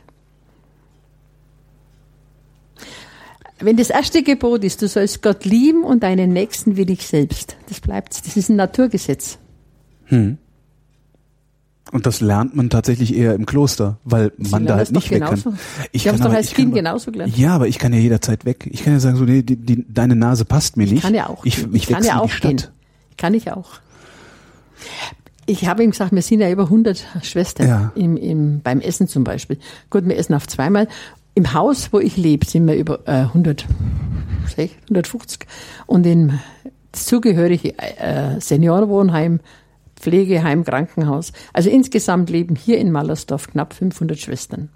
[3.59, 7.57] Wenn das erste Gebot ist, du sollst Gott lieben und deinen Nächsten wie dich selbst,
[7.67, 9.37] das bleibt, das ist ein Naturgesetz.
[10.05, 10.37] Hm.
[11.91, 15.23] Und das lernt man tatsächlich eher im Kloster, weil Sie man da halt nicht weg
[15.23, 15.57] kann.
[15.91, 17.35] Ich kann doch als Kind genauso gelernt.
[17.35, 18.69] Ja, aber ich kann ja jederzeit weg.
[18.71, 21.01] Ich kann ja sagen, so, nee, die, die, deine Nase passt mir ich nicht.
[21.01, 21.43] Kann ja auch.
[21.45, 22.61] Ich, ich, ich kann ja auch gehen.
[23.17, 23.71] Kann ich auch.
[25.47, 27.91] Ich habe ihm gesagt, wir sind ja über 100 Schwestern ja.
[27.95, 29.57] im, im, beim Essen zum Beispiel.
[29.89, 30.87] Gut, wir essen auf zweimal
[31.39, 33.65] im Haus, wo ich lebe, sind wir über äh, 100,
[34.89, 35.47] 150
[35.87, 36.37] und im
[36.91, 39.39] zugehörige äh, Seniorenwohnheim,
[39.95, 41.31] Pflegeheim, Krankenhaus.
[41.53, 44.67] Also insgesamt leben hier in Mallersdorf knapp 500 Schwestern.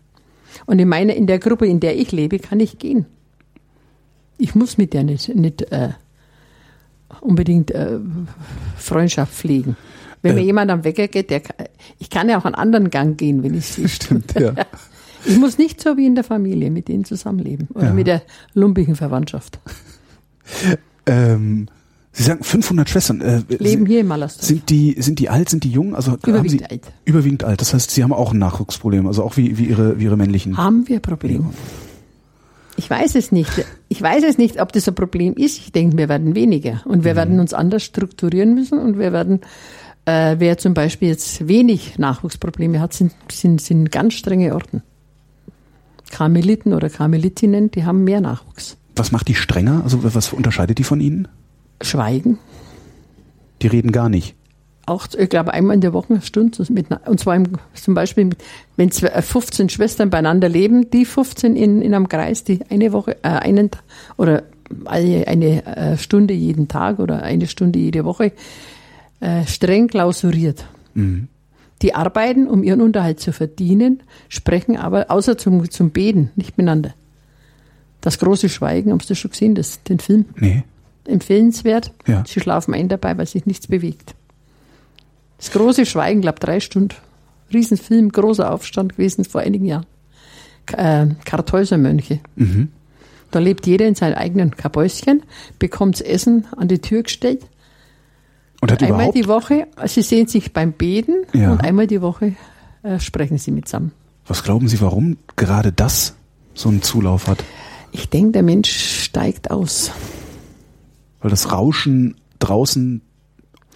[0.65, 3.07] Und in meiner, in der Gruppe, in der ich lebe, kann ich gehen.
[4.37, 5.89] Ich muss mit der nicht, nicht äh,
[7.19, 7.99] unbedingt äh,
[8.77, 9.75] Freundschaft pflegen.
[10.21, 11.41] Wenn äh, mir jemand am Wecker geht, der,
[11.99, 13.89] ich kann ja auch einen anderen Gang gehen, wenn ich sie.
[13.89, 14.53] Stimmt, ja.
[15.25, 17.93] Ich muss nicht so wie in der Familie mit denen zusammenleben oder ja.
[17.93, 18.21] mit der
[18.53, 19.59] lumpigen Verwandtschaft.
[21.05, 21.67] Ähm,
[22.15, 23.21] Sie sagen 500 Schwestern.
[23.21, 24.45] Äh, Leben hier in Mallersdorf.
[24.45, 25.95] Sind die, sind die alt, sind die jung?
[25.95, 26.93] Also überwiegend Sie, alt.
[27.05, 27.59] Überwiegend alt.
[27.59, 30.55] Das heißt, Sie haben auch ein Nachwuchsproblem, also auch wie, wie, ihre, wie Ihre männlichen.
[30.55, 31.49] Haben wir Probleme?
[32.75, 33.65] Ich weiß es nicht.
[33.89, 35.57] Ich weiß es nicht, ob das ein Problem ist.
[35.57, 37.17] Ich denke, wir werden weniger und wir mhm.
[37.17, 39.41] werden uns anders strukturieren müssen und wir werden,
[40.05, 44.83] äh, wer zum Beispiel jetzt wenig Nachwuchsprobleme hat, sind, sind, sind ganz strenge Orten.
[46.13, 48.77] Karmeliten oder Karmelitinnen, die haben mehr Nachwuchs.
[48.95, 49.81] Was macht die strenger?
[49.83, 51.27] Also was unterscheidet die von Ihnen?
[51.81, 52.37] Schweigen.
[53.63, 54.35] Die reden gar nicht.
[54.85, 56.63] Auch, ich glaube, einmal in der Woche eine Stunde.
[56.69, 58.29] Mit, und zwar im, zum Beispiel,
[58.75, 63.17] wenn 15 äh, Schwestern beieinander leben, die 15 in, in einem Kreis, die eine Woche,
[63.23, 63.71] äh, einen
[64.17, 64.43] oder
[64.85, 68.33] eine, eine äh, Stunde jeden Tag oder eine Stunde jede Woche
[69.19, 70.65] äh, streng klausuriert.
[70.93, 71.27] Mhm.
[71.83, 76.93] Die arbeiten, um ihren Unterhalt zu verdienen, sprechen aber außer zum, zum Beten nicht miteinander.
[77.99, 80.25] Das große Schweigen, hast du schon gesehen, das, den Film?
[80.37, 80.63] Nee.
[81.05, 81.91] Empfehlenswert.
[82.07, 82.23] Ja.
[82.25, 84.15] Sie schlafen ein dabei, weil sich nichts bewegt.
[85.37, 86.95] Das große Schweigen, glaube drei Stunden.
[87.53, 89.85] Riesenfilm, großer Aufstand gewesen vor einigen Jahren.
[90.71, 92.21] Äh, Kartäusermönche.
[92.37, 92.69] Mhm.
[93.31, 95.23] Da lebt jeder in seinem eigenen Kabäuschen,
[95.59, 97.41] bekommt Essen an die Tür gestellt
[98.63, 99.17] und hat einmal überhaupt?
[99.17, 101.51] die Woche, Sie sehen sich beim Beten ja.
[101.51, 102.35] und einmal die Woche
[102.83, 103.91] äh, sprechen Sie mit zusammen.
[104.25, 106.15] Was glauben Sie, warum gerade das
[106.53, 107.43] so einen Zulauf hat?
[107.91, 109.91] Ich denke, der Mensch steigt aus.
[111.21, 113.01] Weil das Rauschen draußen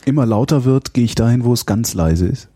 [0.05, 2.47] immer lauter wird, gehe ich dahin, wo es ganz leise ist?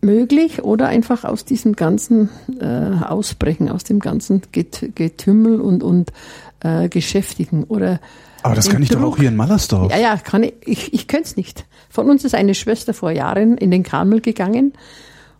[0.00, 2.28] Möglich oder einfach aus diesem ganzen
[2.60, 2.66] äh,
[3.02, 6.12] Ausbrechen, aus dem ganzen Get Getümmel und, und
[6.60, 7.98] äh, Geschäftigen oder
[8.42, 9.00] aber das kann ich Druck.
[9.00, 9.90] doch auch hier in Mallersdorf.
[9.90, 10.54] Ja, ja, kann ich.
[10.64, 11.66] Ich, ich könnte es nicht.
[11.90, 14.72] Von uns ist eine Schwester vor Jahren in den Karmel gegangen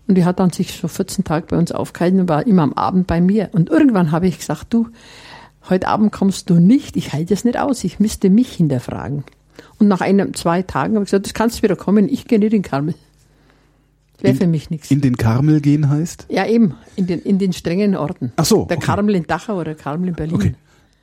[0.09, 2.73] und die hat dann sich so 14 Tage bei uns aufgehalten und war immer am
[2.73, 3.51] Abend bei mir.
[3.53, 4.89] Und irgendwann habe ich gesagt, du,
[5.69, 9.25] heute Abend kommst du nicht, ich halte es nicht aus, ich müsste mich hinterfragen.
[9.79, 12.39] Und nach einem, zwei Tagen habe ich gesagt, das kannst du wieder kommen, ich gehe
[12.39, 12.95] nicht in den Karmel.
[14.21, 14.91] Wäre für mich nichts.
[14.91, 16.27] In den Karmel gehen heißt?
[16.29, 18.33] Ja, eben, in den, in den strengen Orten.
[18.35, 18.65] Ach so.
[18.65, 18.87] Der okay.
[18.87, 20.35] Karmel in Dachau oder Karmel in Berlin.
[20.35, 20.55] Okay.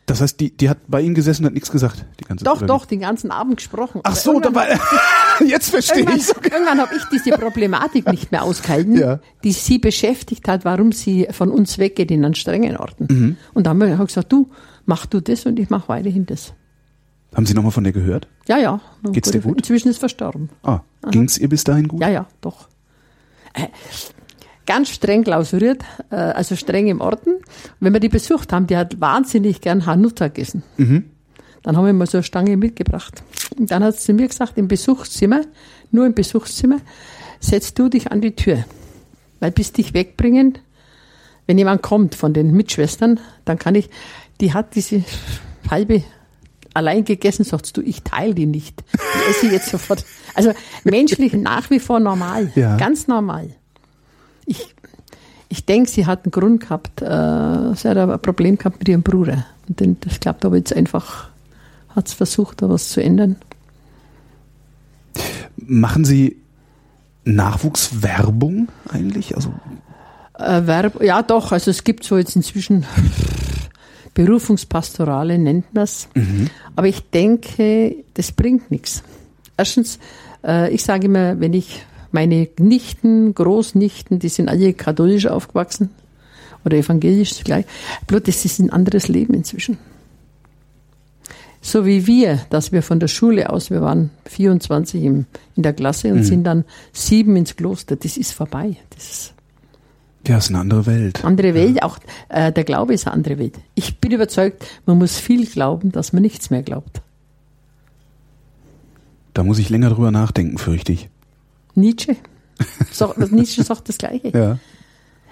[0.05, 2.61] Das heißt, die, die hat bei Ihnen gesessen und hat nichts gesagt, die ganze Doch,
[2.61, 4.01] doch, den ganzen Abend gesprochen.
[4.03, 4.77] Ach so, dabei,
[5.45, 6.37] jetzt verstehe irgendwann, ich.
[6.37, 6.49] Okay.
[6.53, 9.19] Irgendwann habe ich diese Problematik nicht mehr ausgehalten, ja.
[9.43, 13.07] die sie beschäftigt hat, warum sie von uns weggeht in einen strengen Orten.
[13.09, 13.37] Mhm.
[13.55, 14.49] Und dann habe ich gesagt, du,
[14.85, 16.53] mach du das und ich mache weiterhin das.
[17.35, 18.27] Haben Sie nochmal von der gehört?
[18.47, 18.79] Ja, ja.
[19.11, 19.57] Geht's dir gut?
[19.57, 20.49] Inzwischen ist verstorben.
[20.63, 21.99] Ah, ging es ihr bis dahin gut?
[21.99, 22.69] Ja, ja, doch.
[23.53, 23.67] Äh,
[24.65, 27.37] ganz streng klausuriert, äh, also streng im Orden.
[27.79, 30.63] Wenn wir die besucht haben, die hat wahnsinnig gern Hanuta gegessen.
[30.77, 31.05] Mhm.
[31.63, 33.23] Dann haben wir mal so eine Stange mitgebracht.
[33.57, 35.41] Und dann hat sie mir gesagt, im Besuchszimmer,
[35.91, 36.77] nur im Besuchszimmer,
[37.39, 38.65] setzt du dich an die Tür.
[39.39, 40.57] Weil bis dich wegbringen,
[41.47, 43.89] wenn jemand kommt von den Mitschwestern, dann kann ich,
[44.41, 45.03] die hat diese
[45.69, 46.03] halbe
[46.73, 48.83] allein gegessen, sagst du, ich teile die nicht.
[48.93, 50.03] Ich esse jetzt sofort.
[50.33, 50.51] Also
[50.83, 52.51] menschlich nach wie vor normal.
[52.55, 52.77] Ja.
[52.77, 53.55] Ganz normal
[55.49, 59.03] ich denke, sie hat einen Grund gehabt, äh, sie hat ein Problem gehabt mit ihrem
[59.03, 59.45] Bruder.
[59.67, 61.29] Und den, ich glaube, da jetzt einfach,
[61.89, 63.37] hat es versucht, da was zu ändern.
[65.57, 66.37] Machen Sie
[67.23, 69.35] Nachwuchswerbung eigentlich?
[69.35, 69.53] Also
[70.37, 71.51] äh, Werb, ja, doch.
[71.51, 72.85] Also es gibt so jetzt inzwischen
[74.13, 76.07] Berufungspastorale, nennt man es.
[76.13, 76.49] Mhm.
[76.75, 79.03] Aber ich denke, das bringt nichts.
[79.57, 79.99] Erstens,
[80.45, 85.89] äh, ich sage immer, wenn ich meine Nichten, Großnichten, die sind alle katholisch aufgewachsen
[86.63, 87.65] oder evangelisch gleich.
[88.07, 89.77] Bloß das ist ein anderes Leben inzwischen.
[91.61, 95.25] So wie wir, dass wir von der Schule aus, wir waren 24 im,
[95.55, 96.23] in der Klasse und mhm.
[96.23, 97.95] sind dann sieben ins Kloster.
[97.95, 98.77] Das ist vorbei.
[98.91, 99.33] Das ist
[100.27, 101.23] ja, ist eine andere Welt.
[101.23, 101.83] Andere Welt, ja.
[101.83, 101.99] auch
[102.29, 103.59] äh, der Glaube ist eine andere Welt.
[103.75, 107.01] Ich bin überzeugt, man muss viel glauben, dass man nichts mehr glaubt.
[109.33, 111.09] Da muss ich länger drüber nachdenken, fürchte ich.
[111.75, 112.15] Nietzsche.
[112.91, 114.29] Sagt, Nietzsche sagt das Gleiche.
[114.29, 114.59] Ja.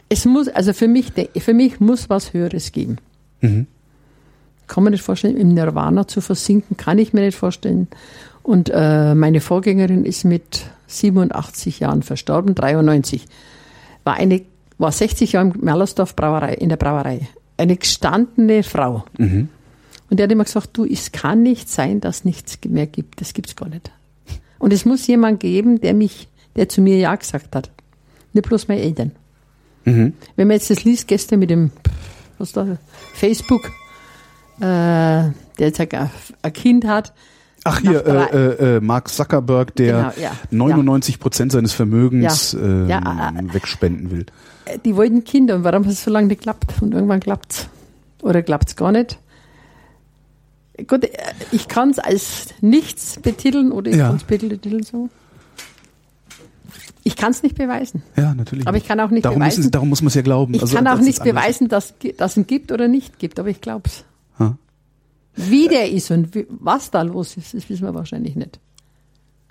[0.10, 2.97] Es muss, also für mich, für mich muss was Höheres geben.
[3.41, 3.67] Mhm.
[4.67, 7.88] Kann man nicht vorstellen, im Nirvana zu versinken, kann ich mir nicht vorstellen.
[8.43, 13.25] Und äh, meine Vorgängerin ist mit 87 Jahren verstorben, 93.
[14.03, 14.41] War eine,
[14.77, 17.27] war 60 Jahre im Merlersdorf Brauerei, in der Brauerei.
[17.58, 19.06] Eine gestandene Frau.
[19.17, 19.49] Mhm.
[20.10, 23.21] Und die hat immer gesagt, du, es kann nicht sein, dass es nichts mehr gibt.
[23.21, 23.91] Das gibt's gar nicht.
[24.60, 27.72] Und es muss jemand geben, der mich der zu mir Ja gesagt hat.
[28.34, 29.12] Nicht bloß meine Eltern.
[29.86, 30.13] Mhm.
[30.36, 31.72] Wenn man jetzt das liest, gestern mit dem,
[32.38, 32.78] was da,
[33.13, 33.66] Facebook,
[34.60, 36.10] äh, der jetzt ein,
[36.42, 37.13] ein Kind hat,
[37.66, 41.58] Ach hier, äh, äh, Mark Zuckerberg, der genau, ja, 99 Prozent ja.
[41.58, 44.26] seines Vermögens ja, ähm, ja, äh, wegspenden will.
[44.66, 46.74] Äh, die wollten Kinder und warum hat es so lange nicht geklappt?
[46.82, 47.70] Und irgendwann klappt's.
[48.22, 49.18] Oder klappt's gar nicht.
[50.88, 51.10] Gut, äh,
[51.52, 55.10] ich kann es als nichts betiteln oder ich kann es betiteln so.
[57.04, 58.02] Ich kann es nicht beweisen.
[58.16, 58.68] Ja, natürlich.
[58.68, 59.60] Aber ich kann auch nicht darum beweisen.
[59.60, 60.54] Müssen, darum muss man es ja glauben.
[60.54, 63.62] Ich also, kann auch nicht beweisen, dass, dass es gibt oder nicht gibt, aber ich
[63.62, 64.06] glaube es.
[65.36, 68.60] Wie der ist und wie, was da los ist, das wissen wir wahrscheinlich nicht.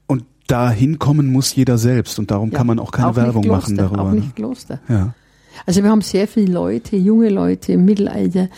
[0.06, 3.42] Und dahin kommen muss jeder selbst und darum ja, kann man auch keine auch Werbung
[3.42, 4.02] Kloster, machen darüber.
[4.02, 4.20] Auch ne?
[4.20, 4.80] nicht Kloster.
[4.88, 5.14] Ja.
[5.66, 8.48] Also wir haben sehr viele Leute, junge Leute im Mittelalter,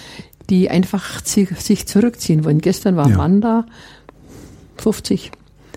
[0.50, 2.60] die einfach sich zurückziehen wollen.
[2.60, 3.16] Gestern war ein ja.
[3.16, 3.64] Mann da,
[4.76, 5.32] 50,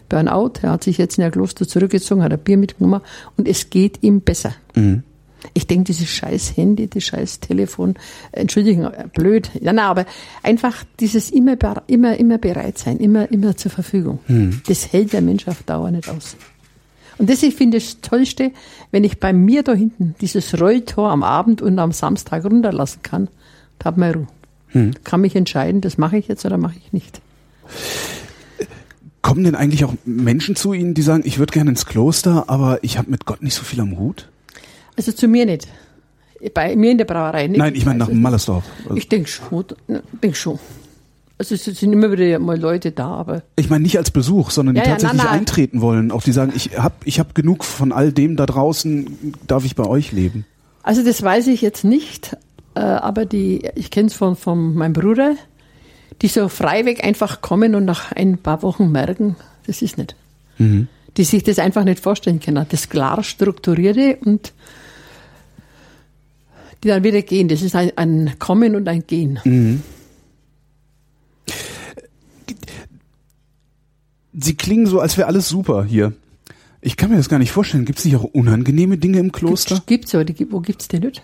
[0.10, 0.54] Burnout.
[0.62, 3.02] Er hat sich jetzt in ein Kloster zurückgezogen, hat ein Bier mitgenommen
[3.36, 4.54] und es geht ihm besser.
[4.76, 5.04] Mhm.
[5.54, 7.96] Ich denke, dieses scheiß Handy, das scheiß Telefon,
[8.32, 9.52] Entschuldigung, blöd.
[9.62, 10.06] Ja, na, aber
[10.44, 11.56] einfach dieses immer,
[11.88, 14.20] immer, immer bereit sein, immer, immer zur Verfügung.
[14.28, 14.62] Mhm.
[14.68, 16.36] Das hält der Mensch auf Dauer nicht aus.
[17.18, 18.52] Und das, ich finde, das Tollste,
[18.92, 23.24] wenn ich bei mir da hinten dieses Rolltor am Abend und am Samstag runterlassen kann,
[23.24, 24.28] und habe meine Ruhe.
[24.74, 24.92] Mhm.
[25.04, 27.22] Kann mich entscheiden, das mache ich jetzt oder mache ich nicht.
[29.22, 32.84] Kommen denn eigentlich auch Menschen zu Ihnen, die sagen, ich würde gerne ins Kloster, aber
[32.84, 34.30] ich habe mit Gott nicht so viel am Hut?
[34.96, 35.68] Also zu mir nicht.
[36.54, 37.58] Bei mir in der Brauerei nicht.
[37.58, 38.64] Nein, ich meine nach also, Mallersdorf.
[38.84, 39.66] Also ich denke schon.
[40.22, 40.60] Denk schon.
[41.40, 43.44] Also es sind immer wieder mal Leute da, aber.
[43.58, 45.38] Ich meine nicht als Besuch, sondern die ja, tatsächlich na, na.
[45.38, 46.12] eintreten wollen.
[46.12, 49.76] Auch die sagen, ich habe ich hab genug von all dem da draußen, darf ich
[49.76, 50.46] bei euch leben?
[50.82, 52.38] Also das weiß ich jetzt nicht,
[52.76, 55.36] äh, aber die, ich kenne es von, von meinem Bruder,
[56.22, 59.36] die so freiweg einfach kommen und nach ein paar Wochen merken,
[59.68, 60.16] Das ist nicht.
[60.58, 60.88] Mhm.
[61.18, 62.66] Die sich das einfach nicht vorstellen können.
[62.70, 64.54] Das klar strukturierte und
[66.84, 67.48] die dann wieder gehen.
[67.48, 69.40] Das ist ein, ein Kommen und ein Gehen.
[69.44, 69.84] Mhm.
[74.40, 76.14] Sie klingen so, als wäre alles super hier.
[76.82, 77.86] Ich kann mir das gar nicht vorstellen.
[77.86, 79.82] Gibt es nicht auch unangenehme Dinge im Kloster?
[79.88, 81.24] Gibt es, aber die, wo gibt es die nicht?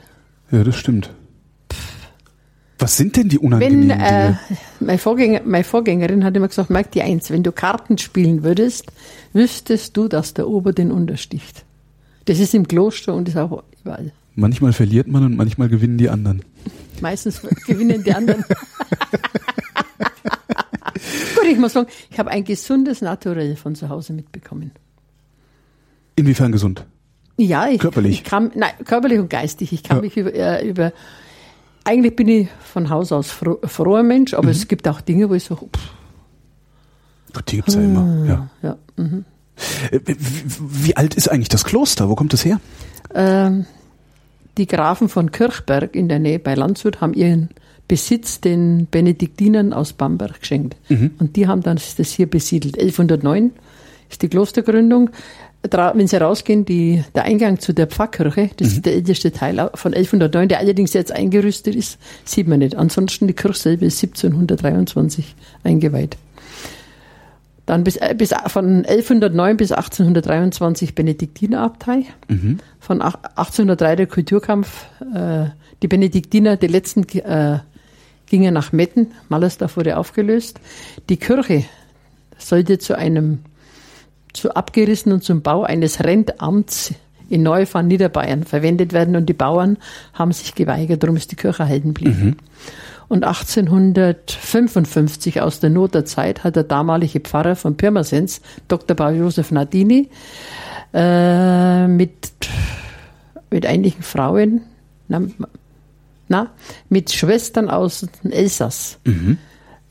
[0.51, 1.11] Ja, das stimmt.
[2.83, 4.39] Was sind denn die unangenehmen wenn, äh, Dinge?
[4.81, 8.91] Meine, Vorgänger, meine Vorgängerin hat immer gesagt, merk dir eins, wenn du Karten spielen würdest,
[9.31, 11.63] wüsstest du, dass der Ober den untersticht.
[12.25, 14.11] Das ist im Kloster und ist auch überall.
[14.35, 16.43] Manchmal verliert man und manchmal gewinnen die anderen.
[16.99, 18.43] Meistens gewinnen die anderen.
[21.35, 24.71] Gut, ich muss sagen, ich habe ein gesundes Naturell von zu Hause mitbekommen.
[26.17, 26.85] Inwiefern gesund?
[27.37, 28.11] Ja, ich, körperlich.
[28.11, 29.71] Ich kann, nein, körperlich und geistig.
[29.71, 30.01] Ich kann ja.
[30.01, 30.91] mich über, äh, über,
[31.83, 34.51] eigentlich bin ich von Haus aus froh, froher Mensch, aber mhm.
[34.51, 35.93] es gibt auch Dinge, wo ich so, pff.
[37.33, 38.49] Gut, die gibt's ja immer, ah, ja.
[38.61, 39.25] ja mhm.
[39.91, 42.09] Äh, wie, wie, alt ist eigentlich das Kloster?
[42.09, 42.59] Wo kommt das her?
[43.13, 43.65] Ähm,
[44.57, 47.49] die Grafen von Kirchberg in der Nähe bei Landshut haben ihren
[47.87, 50.77] Besitz den Benediktinern aus Bamberg geschenkt.
[50.89, 51.11] Mhm.
[51.19, 52.79] Und die haben dann das hier besiedelt.
[52.79, 53.51] 1109
[54.09, 55.09] ist die Klostergründung.
[55.71, 58.73] Wenn Sie rausgehen, die, der Eingang zu der Pfarrkirche, das mhm.
[58.73, 62.75] ist der älteste Teil von 1109, der allerdings jetzt eingerüstet ist, sieht man nicht.
[62.75, 66.17] Ansonsten die Kirche selber ist 1723 eingeweiht.
[67.65, 72.05] Dann bis, äh, bis von 1109 bis 1823 Benediktinerabtei.
[72.27, 72.59] Mhm.
[72.79, 74.85] Von 1803 der Kulturkampf.
[75.15, 75.45] Äh,
[75.81, 77.59] die Benediktiner, die letzten äh,
[78.25, 79.11] gingen nach Metten.
[79.29, 80.59] Mallersdorf wurde aufgelöst.
[81.09, 81.63] Die Kirche
[82.37, 83.39] sollte zu einem,
[84.33, 86.93] zu abgerissen und zum Bau eines Rentamts
[87.29, 89.77] in Neufahren, Niederbayern verwendet werden und die Bauern
[90.13, 92.25] haben sich geweigert, darum ist die Kirche erhalten geblieben.
[92.25, 92.35] Mhm.
[93.07, 98.95] Und 1855 aus der Not der Zeit hat der damalige Pfarrer von Pirmasens, Dr.
[98.95, 100.09] Paul Josef Nardini,
[100.93, 102.31] äh, mit,
[103.49, 104.61] mit einigen Frauen,
[105.07, 105.21] na,
[106.27, 106.51] na,
[106.89, 109.37] mit Schwestern aus dem Elsass, mhm.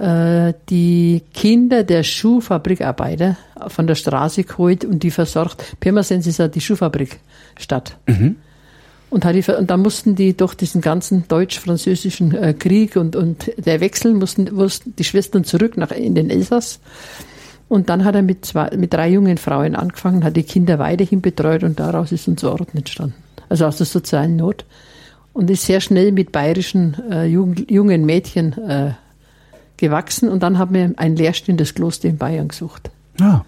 [0.03, 3.37] Äh, die Kinder der Schuhfabrikarbeiter
[3.69, 5.77] von der Straße geholt und die versorgt.
[5.79, 7.97] Pirmasens ist ja die Schuhfabrikstadt.
[8.07, 8.35] Mhm.
[9.11, 13.53] Und, hat die, und da mussten die durch diesen ganzen deutsch-französischen äh, Krieg und, und
[13.57, 16.81] der Wechsel mussten, mussten die Schwestern zurück nach, in den Elsass.
[17.69, 21.21] Und dann hat er mit, zwei, mit drei jungen Frauen angefangen, hat die Kinder weiterhin
[21.21, 23.15] betreut und daraus ist unser Orden entstanden.
[23.49, 24.65] Also aus der sozialen Not.
[25.33, 28.93] Und ist sehr schnell mit bayerischen äh, jungen, jungen Mädchen äh,
[29.83, 30.31] gewachsen.
[30.31, 32.91] Und dann haben wir ein leerstehendes Kloster in Bayern gesucht.
[33.21, 33.45] Ja.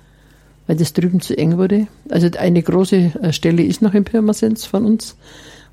[0.67, 1.87] Weil das drüben zu eng wurde.
[2.11, 5.17] Also eine große äh, Stelle ist noch in Pirmasens von uns.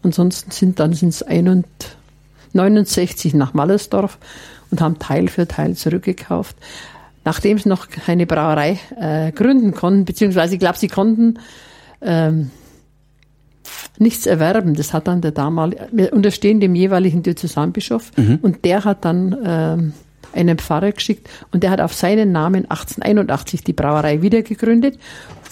[0.03, 1.25] Ansonsten sind dann sind es
[2.53, 4.17] 69 nach Mallersdorf
[4.71, 6.55] und haben Teil für Teil zurückgekauft.
[7.23, 11.39] Nachdem sie noch keine Brauerei äh, gründen konnten, beziehungsweise ich glaube, sie konnten
[12.01, 12.49] ähm,
[13.99, 14.73] nichts erwerben.
[14.73, 18.39] Das hat dann der damalige, wir unterstehen dem jeweiligen Diözesanbischof mhm.
[18.41, 19.93] und der hat dann ähm,
[20.33, 24.97] einen Pfarrer geschickt und der hat auf seinen Namen 1881 die Brauerei wieder gegründet.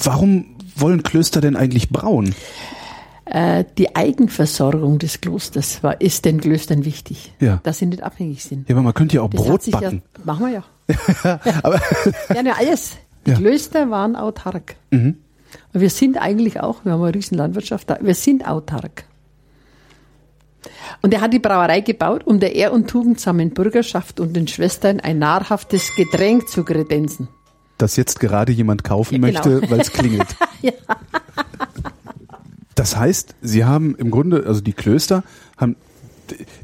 [0.04, 2.36] Warum wollen Klöster denn eigentlich brauen?
[3.26, 7.60] Äh, die Eigenversorgung des Klosters war, ist den Klöstern wichtig, ja.
[7.64, 8.68] dass sie nicht abhängig sind.
[8.68, 10.02] Ja, aber man könnte ja auch das Brot backen.
[10.18, 10.64] Ja, machen wir ja.
[11.24, 11.80] ja, aber
[12.34, 12.98] ja, ja, alles.
[13.28, 13.38] Die ja.
[13.38, 14.78] Klöster waren autark.
[14.90, 15.18] Mhm.
[15.74, 19.04] Und wir sind eigentlich auch, wir haben eine riesen Landwirtschaft da, wir sind autark.
[21.02, 25.00] Und er hat die Brauerei gebaut, um der ehr- und tugendsamen Bürgerschaft und den Schwestern
[25.00, 27.28] ein nahrhaftes Getränk zu kredenzen.
[27.78, 29.46] Das jetzt gerade jemand kaufen ja, genau.
[29.46, 30.28] möchte, weil es klingelt.
[30.62, 30.74] ja.
[32.76, 35.24] Das heißt, sie haben im Grunde, also die Klöster
[35.58, 35.76] haben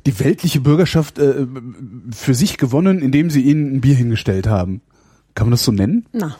[0.05, 1.47] die weltliche Bürgerschaft äh,
[2.11, 4.81] für sich gewonnen, indem sie ihnen ein Bier hingestellt haben.
[5.33, 6.05] Kann man das so nennen?
[6.11, 6.37] Na.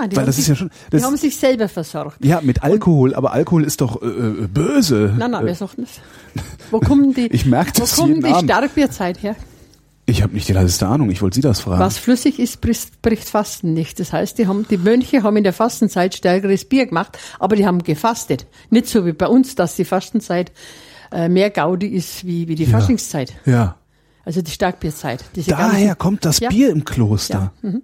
[0.00, 0.70] Ja, Weil das sich, ist ja schon.
[0.90, 2.24] Das, die haben sich selber versorgt.
[2.24, 5.14] Ja, mit Alkohol, aber Alkohol ist doch äh, äh böse.
[5.16, 6.00] Nein, nein, wir sagt nicht.
[6.70, 7.26] Wo kommen die?
[7.26, 9.36] ich merke das Wo kommen die Starkbierzeit her?
[10.06, 11.80] Ich habe nicht die leiseste Ahnung, ich wollte Sie das fragen.
[11.80, 14.00] Was flüssig ist, bricht Fasten nicht.
[14.00, 17.66] Das heißt, die, haben, die Mönche haben in der Fastenzeit stärkeres Bier gemacht, aber die
[17.66, 18.46] haben gefastet.
[18.70, 20.50] Nicht so wie bei uns, dass die Fastenzeit
[21.12, 22.70] äh, mehr Gaudi ist wie, wie die ja.
[22.70, 23.34] Faschingszeit.
[23.44, 23.76] Ja.
[24.24, 25.24] Also die Starkbierzeit.
[25.46, 26.48] Daher ganzen, kommt das ja.
[26.48, 27.52] Bier im Kloster.
[27.62, 27.68] Ja.
[27.68, 27.82] Mhm.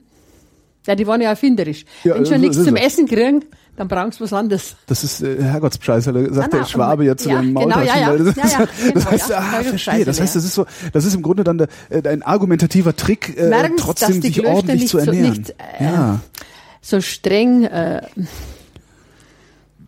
[0.87, 1.85] Ja, die waren ja erfinderisch.
[2.05, 3.45] Ja, Wenn schon nichts zum Essen kriegen,
[3.77, 4.77] dann brauchen sie was anderes.
[4.87, 7.83] Das ist äh, Herrgottspreisler, sagt na, na, der Schwabe jetzt ja, zu dem Maultaschen.
[7.83, 8.25] Genau, ja, ja.
[8.25, 10.05] Das, ja, ja, genau, das heißt, ja, ah, verstehe.
[10.05, 13.37] Das heißt, das ist so, das ist im Grunde dann der, äh, ein argumentativer Trick,
[13.37, 15.35] äh, Merken, trotzdem sich Klöster ordentlich zu ernähren.
[15.35, 16.21] So, nicht, äh, ja.
[16.81, 18.03] so streng äh,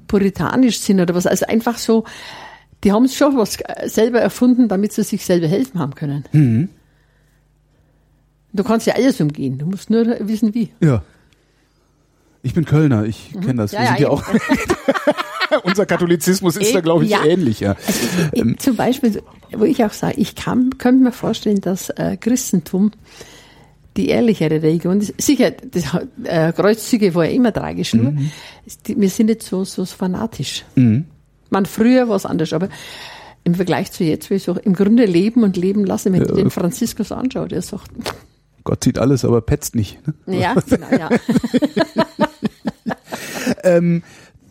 [0.08, 1.26] puritanisch sind oder was.
[1.26, 2.04] Also einfach so,
[2.82, 6.24] die haben schon was äh, selber erfunden, damit sie sich selber helfen haben können.
[6.32, 6.68] Mhm.
[8.56, 9.58] Du kannst ja alles umgehen.
[9.58, 10.70] Du musst nur wissen, wie.
[10.80, 11.02] Ja.
[12.42, 13.40] Ich bin Kölner, ich mhm.
[13.40, 13.72] kenne das.
[13.72, 14.22] Ja, Wir sind ja, ja auch.
[15.64, 17.24] Unser Katholizismus ist da, glaube ich, ja.
[17.24, 17.60] ähnlich.
[17.60, 17.76] Ja.
[17.86, 18.58] Also, ähm.
[18.58, 22.92] Zum Beispiel, wo ich auch sage, ich kann, könnte mir vorstellen, dass äh, Christentum
[23.96, 25.20] die ehrlichere Religion ist.
[25.20, 25.84] Sicher, das,
[26.24, 28.30] äh, Kreuzzüge war ja immer tragisch, nur mhm.
[28.84, 30.64] wir sind nicht so, so fanatisch.
[30.74, 31.06] Mhm.
[31.50, 32.68] Man, früher war es anders, aber
[33.44, 36.32] im Vergleich zu jetzt, wie ich so im Grunde leben und leben lassen, wenn ich
[36.32, 37.90] den Franziskus anschaue, der sagt,
[38.66, 39.98] Gott sieht alles, aber petzt nicht.
[40.26, 40.40] Ne?
[40.40, 41.08] Ja, genau, ja.
[43.62, 44.02] ähm,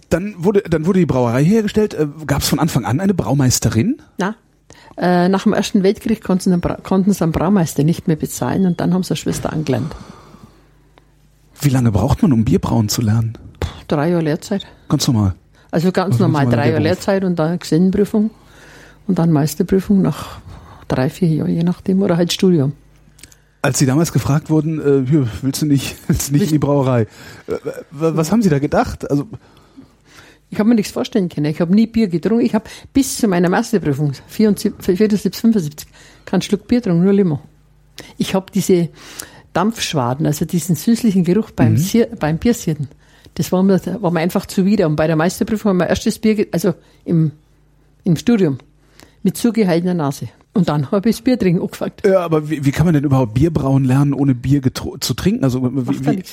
[0.09, 1.93] dann wurde, dann wurde die Brauerei hergestellt.
[1.93, 4.01] Äh, Gab es von Anfang an eine Braumeisterin?
[4.17, 4.35] Na,
[4.97, 8.65] äh, nach dem Ersten Weltkrieg konnten sie, einen konnten sie einen Braumeister nicht mehr bezahlen
[8.65, 9.93] und dann haben sie eine Schwester angelernt.
[11.59, 13.37] Wie lange braucht man, um Bier brauen zu lernen?
[13.59, 14.65] Puh, drei Jahre Lehrzeit.
[14.87, 15.35] Ganz normal.
[15.71, 18.31] Also ganz Was normal, drei Jahre Lehrzeit und dann Gesellenprüfung
[19.07, 20.37] und dann Meisterprüfung nach
[20.87, 22.71] drei, vier Jahren, je nachdem, oder halt Studium.
[23.65, 27.07] Als Sie damals gefragt wurden, äh, willst du nicht, willst du nicht in die Brauerei?
[27.47, 27.55] Äh,
[27.89, 29.09] was haben Sie da gedacht?
[29.09, 29.27] Also
[30.51, 31.47] ich habe mir nichts vorstellen können.
[31.47, 32.45] Ich habe nie Bier getrunken.
[32.45, 35.87] Ich habe bis zu meiner Masterprüfung, 74, 75,
[36.25, 37.41] kein Schluck Bier getrunken, nur Limo.
[38.19, 38.89] Ich habe diese
[39.53, 41.77] Dampfschwaden, also diesen süßlichen Geruch beim, mhm.
[41.77, 42.89] Sier, beim Biersierten.
[43.33, 44.85] Das war mir, war mir einfach zuwider.
[44.85, 47.31] Und bei der Meisterprüfung haben wir erstes Bier, also im,
[48.03, 48.59] im Studium,
[49.23, 50.29] mit zugehaltener Nase.
[50.55, 51.93] Und dann habe ich das Bier trinken angefangen.
[52.05, 54.61] Ja, aber wie, wie kann man denn überhaupt Bier brauen lernen, ohne Bier
[55.01, 55.43] zu trinken?
[55.43, 56.23] Also wie, wie,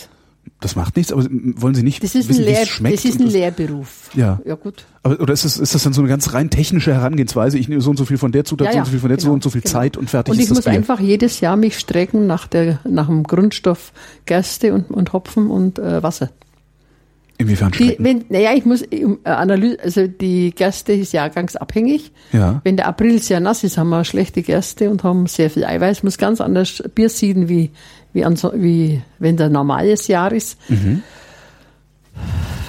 [0.61, 2.99] das macht nichts, aber wollen Sie nicht das ist wissen, ein Lehr schmeckt?
[2.99, 4.11] Das ist ein Lehrberuf.
[4.15, 4.41] Ja.
[4.45, 4.87] Ja, gut.
[5.03, 7.59] Aber, oder ist das, ist das dann so eine ganz rein technische Herangehensweise?
[7.59, 8.85] Ich nehme so und so viel von der Zutat, ja, ja.
[8.85, 9.73] so und so viel von der genau, so und so viel genau.
[9.73, 13.07] Zeit und fertig und das ich muss einfach jedes Jahr mich strecken nach der, nach
[13.07, 13.93] dem Grundstoff
[14.25, 16.31] Gerste und, und Hopfen und äh, Wasser.
[17.43, 22.13] Inwiefern wenn, Naja, ich muss äh, Analyse, also die Gerste ist jahrgangsabhängig.
[22.33, 22.61] Ja.
[22.65, 26.03] Wenn der April sehr nass ist, haben wir schlechte Gerste und haben sehr viel Eiweiß.
[26.05, 27.71] Muss ganz anders Bier sieden, wie,
[28.13, 30.59] wie, an, wie wenn der normales Jahr ist.
[30.69, 31.03] Mhm.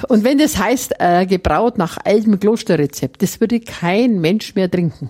[0.09, 5.09] Und wenn das heißt, äh, gebraut nach altem Klosterrezept, das würde kein Mensch mehr trinken.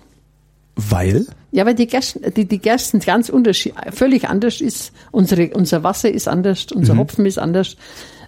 [0.76, 1.28] Weil?
[1.52, 4.92] Ja, weil die Gersten, die, die Gersten ganz unterschiedlich, völlig anders ist.
[5.12, 7.00] Unsere, unser Wasser ist anders, unser mhm.
[7.00, 7.78] Hopfen ist anders.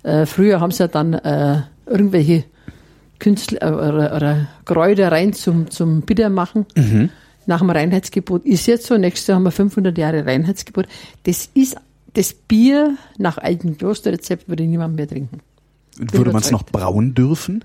[0.06, 2.44] Äh, früher haben sie ja dann äh, irgendwelche
[3.20, 6.68] Künstler äh, oder, oder Kräuter rein zum, zum Bitter machen.
[6.76, 7.10] Mhm.
[7.48, 8.98] Nach dem Reinheitsgebot ist jetzt so.
[8.98, 10.88] Nächstes Jahr haben wir 500 Jahre Reinheitsgebot.
[11.24, 11.76] Das ist
[12.14, 15.42] das Bier nach altem Klosterrezept würde niemand mehr trinken.
[15.98, 17.64] Würde man es noch brauen dürfen?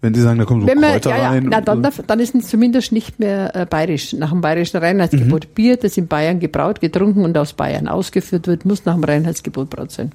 [0.00, 1.46] Wenn Sie sagen, da kommen so Wenn man, Kräuter ja, ja, rein.
[1.50, 4.12] Na, dann, dann ist es zumindest nicht mehr äh, bayerisch.
[4.12, 5.48] Nach dem bayerischen Reinheitsgebot.
[5.48, 5.54] Mhm.
[5.54, 9.68] Bier, das in Bayern gebraut, getrunken und aus Bayern ausgeführt wird, muss nach dem Reinheitsgebot
[9.70, 10.12] braut sein.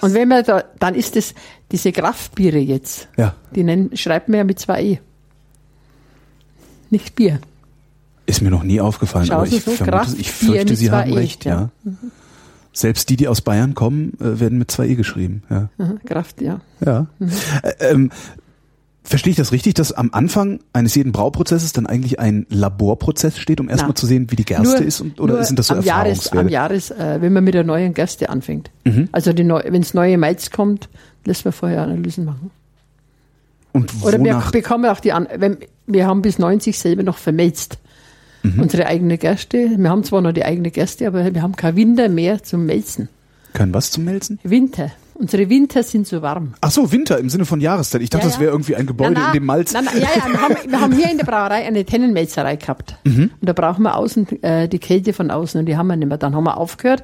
[0.00, 1.34] Und wenn man da, dann ist es
[1.72, 3.08] diese Kraftbiere jetzt.
[3.16, 3.34] Ja.
[3.54, 4.98] Die nennen, schreibt man ja mit zwei E.
[6.90, 7.40] Nicht Bier.
[8.26, 11.14] Ist mir noch nie aufgefallen, Schau aber ich, so, vermute, ich fürchte, Sie haben e,
[11.14, 11.52] recht, ja.
[11.52, 11.70] ja.
[11.84, 11.98] Mhm.
[12.72, 15.42] Selbst die, die aus Bayern kommen, äh, werden mit zwei E geschrieben.
[15.48, 15.70] Ja.
[15.78, 16.60] Aha, Kraft, ja.
[16.84, 17.06] Ja.
[17.18, 17.30] Mhm.
[17.62, 18.10] Äh, ähm,
[19.06, 23.60] Verstehe ich das richtig, dass am Anfang eines jeden Brauprozesses dann eigentlich ein Laborprozess steht,
[23.60, 25.00] um erstmal zu sehen, wie die Gerste nur, ist?
[25.00, 27.94] Und, oder sind das so am Jahres, am Jahres, äh, wenn man mit der neuen
[27.94, 28.72] Gerste anfängt.
[28.84, 29.08] Mhm.
[29.12, 30.88] Also neu, wenn es neue Malz kommt,
[31.24, 32.50] lässt man vorher Analysen machen.
[33.70, 37.78] Und Oder wir bekommen auch die, An wenn, wir haben bis 90 selber noch vermelzt.
[38.42, 38.60] Mhm.
[38.60, 39.70] Unsere eigene Gerste.
[39.76, 43.08] Wir haben zwar noch die eigene Gerste, aber wir haben kein Winter mehr zum Melzen.
[43.52, 44.40] Kein was zum Melzen?
[44.42, 44.90] Winter.
[45.18, 46.54] Unsere Winter sind so warm.
[46.60, 48.02] Ach so, Winter im Sinne von Jahreszeit.
[48.02, 48.32] Ich dachte, ja, ja.
[48.34, 49.72] das wäre irgendwie ein Gebäude, na, na, in dem Malz.
[49.72, 52.96] Na, ja, ja, wir haben, wir haben hier in der Brauerei eine Tennenmelzerei gehabt.
[53.04, 53.30] Mhm.
[53.40, 56.08] Und da brauchen wir außen äh, die Kälte von außen und die haben wir nicht
[56.08, 56.18] mehr.
[56.18, 57.02] Dann haben wir aufgehört.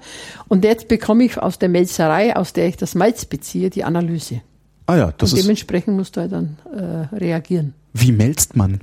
[0.48, 4.42] Und jetzt bekomme ich aus der Melzerei, aus der ich das Malz beziehe, die Analyse.
[4.86, 5.44] Ah ja, das und ist.
[5.44, 7.74] Dementsprechend musst du halt dann äh, reagieren.
[7.94, 8.80] Wie melzt man?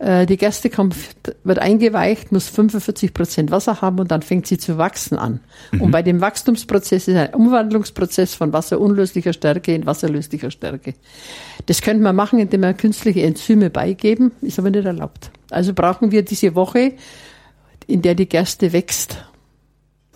[0.00, 0.96] Äh, die Gerste kommt,
[1.44, 5.40] wird eingeweicht, muss 45 Prozent Wasser haben und dann fängt sie zu wachsen an.
[5.72, 5.82] Mhm.
[5.82, 10.94] Und bei dem Wachstumsprozess ist ein Umwandlungsprozess von wasserunlöslicher Stärke in wasserlöslicher Stärke.
[11.66, 15.30] Das könnte man machen, indem wir künstliche Enzyme beigeben, ist aber nicht erlaubt.
[15.50, 16.94] Also brauchen wir diese Woche,
[17.86, 19.22] in der die Gerste wächst.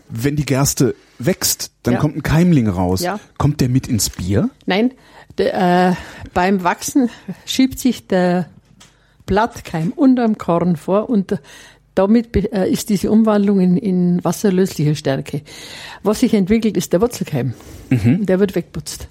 [0.09, 2.01] Wenn die Gerste wächst, dann ja.
[2.01, 3.03] kommt ein Keimling raus.
[3.03, 3.21] Ja.
[3.37, 4.49] Kommt der mit ins Bier?
[4.65, 4.93] Nein,
[5.37, 5.93] de, äh,
[6.33, 7.11] beim Wachsen
[7.45, 8.49] schiebt sich der
[9.27, 11.39] Blattkeim unterm Korn vor und
[11.95, 15.43] damit äh, ist diese Umwandlung in, in wasserlösliche Stärke.
[16.03, 17.55] Was sich entwickelt, ist der Wurzelkeim.
[17.91, 18.27] Mhm.
[18.27, 19.09] Der wird wegputzt.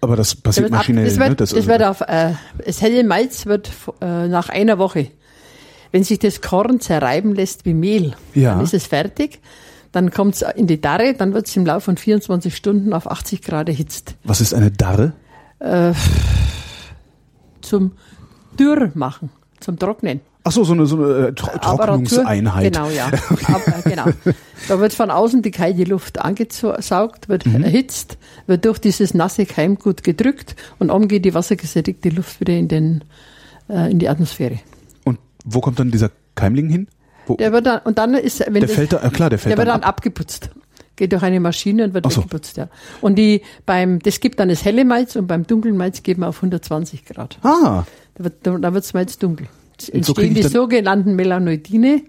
[0.00, 1.04] Aber das passiert maschinell.
[1.04, 1.36] Ab, das wird, ne?
[1.36, 2.32] das, das wird auf, äh,
[2.64, 3.70] das helle Malz wird
[4.00, 5.08] äh, nach einer Woche,
[5.92, 8.54] wenn sich das Korn zerreiben lässt wie Mehl, ja.
[8.54, 9.40] dann ist es fertig.
[9.92, 13.10] Dann kommt es in die Darre, dann wird es im Laufe von 24 Stunden auf
[13.10, 14.14] 80 Grad erhitzt.
[14.22, 15.14] Was ist eine Darre?
[15.58, 15.92] Äh,
[17.60, 17.92] zum
[18.58, 19.30] dürr machen,
[19.60, 20.20] zum Trocknen.
[20.42, 22.72] Ach so, so eine, so eine äh, Tro Trocknungseinheit.
[22.72, 23.06] Genau, ja.
[23.46, 24.06] Aber, genau.
[24.68, 27.62] Da wird von außen die kalte Luft angesaugt, wird mhm.
[27.62, 32.68] erhitzt, wird durch dieses nasse Keimgut gedrückt und oben geht die wassergesättigte Luft wieder in,
[32.68, 33.04] den,
[33.68, 34.60] äh, in die Atmosphäre.
[35.04, 36.88] Und wo kommt dann dieser Keimling hin?
[37.26, 37.36] Wo?
[37.36, 39.52] Der wird dann, und dann ist, wenn der das, fällt da, äh, klar, der fällt
[39.52, 39.88] der wird dann, ab.
[39.88, 40.50] abgeputzt
[41.00, 42.20] geht durch eine Maschine und wird so.
[42.20, 42.68] weggeputzt, ja.
[43.00, 46.28] Und die beim, das gibt dann das helle Malz und beim dunklen Malz geben wir
[46.28, 47.38] auf 120 Grad.
[47.42, 47.84] Ah.
[48.14, 49.48] Da wird, da wird das Malz dunkel
[49.88, 52.02] entstehen so die sogenannten Melanoidine,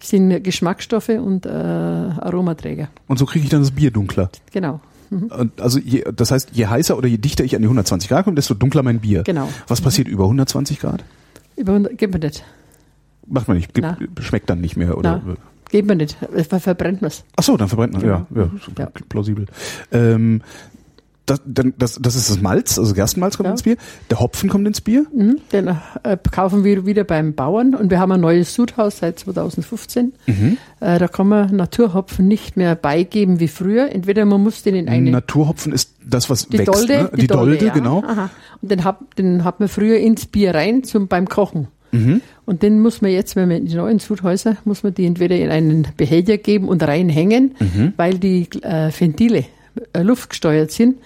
[0.00, 2.88] sind Geschmacksstoffe und äh, Aromaträger.
[3.06, 4.30] Und so kriege ich dann das Bier dunkler.
[4.52, 4.80] Genau.
[5.10, 5.52] Mhm.
[5.58, 8.34] Also je, das heißt, je heißer oder je dichter ich an die 120 Grad komme,
[8.34, 9.22] desto dunkler mein Bier.
[9.22, 9.48] Genau.
[9.68, 10.14] Was passiert mhm.
[10.14, 11.04] über 120 Grad?
[11.56, 12.44] Über 100, geht man nicht.
[13.26, 13.88] Macht man nicht, gibt,
[14.20, 15.22] schmeckt dann nicht mehr oder?
[15.24, 15.34] Na,
[15.70, 16.16] geht man nicht,
[16.48, 17.24] verbrennt man es.
[17.36, 19.46] Ach so, dann verbrennt man, ja, ja, ja, plausibel.
[19.92, 20.42] Ähm,
[21.26, 23.52] das, das, das ist das Malz, also Gerstenmalz kommt ja.
[23.52, 23.76] ins Bier.
[24.10, 25.06] Der Hopfen kommt ins Bier.
[25.12, 29.18] Mhm, den äh, kaufen wir wieder beim Bauern und wir haben ein neues Sudhaus seit
[29.18, 30.12] 2015.
[30.26, 30.58] Mhm.
[30.78, 33.90] Äh, da kann man Naturhopfen nicht mehr beigeben wie früher.
[33.90, 35.10] Entweder man muss den in eine...
[35.10, 37.10] Naturhopfen ist das, was die wächst, Dolde, ne?
[37.14, 37.72] Die, die Dolde, Dolde ja.
[37.72, 38.04] genau.
[38.06, 38.30] Aha.
[38.62, 41.66] Und den hat, den hat man früher ins Bier rein zum, beim Kochen.
[41.92, 42.20] Mhm.
[42.44, 45.36] Und den muss man jetzt, wenn man in die neuen Sudhäuser, muss man die entweder
[45.36, 47.92] in einen Behälter geben und reinhängen, mhm.
[47.96, 49.44] weil die äh, Ventile
[49.92, 50.96] äh, luftgesteuert sind.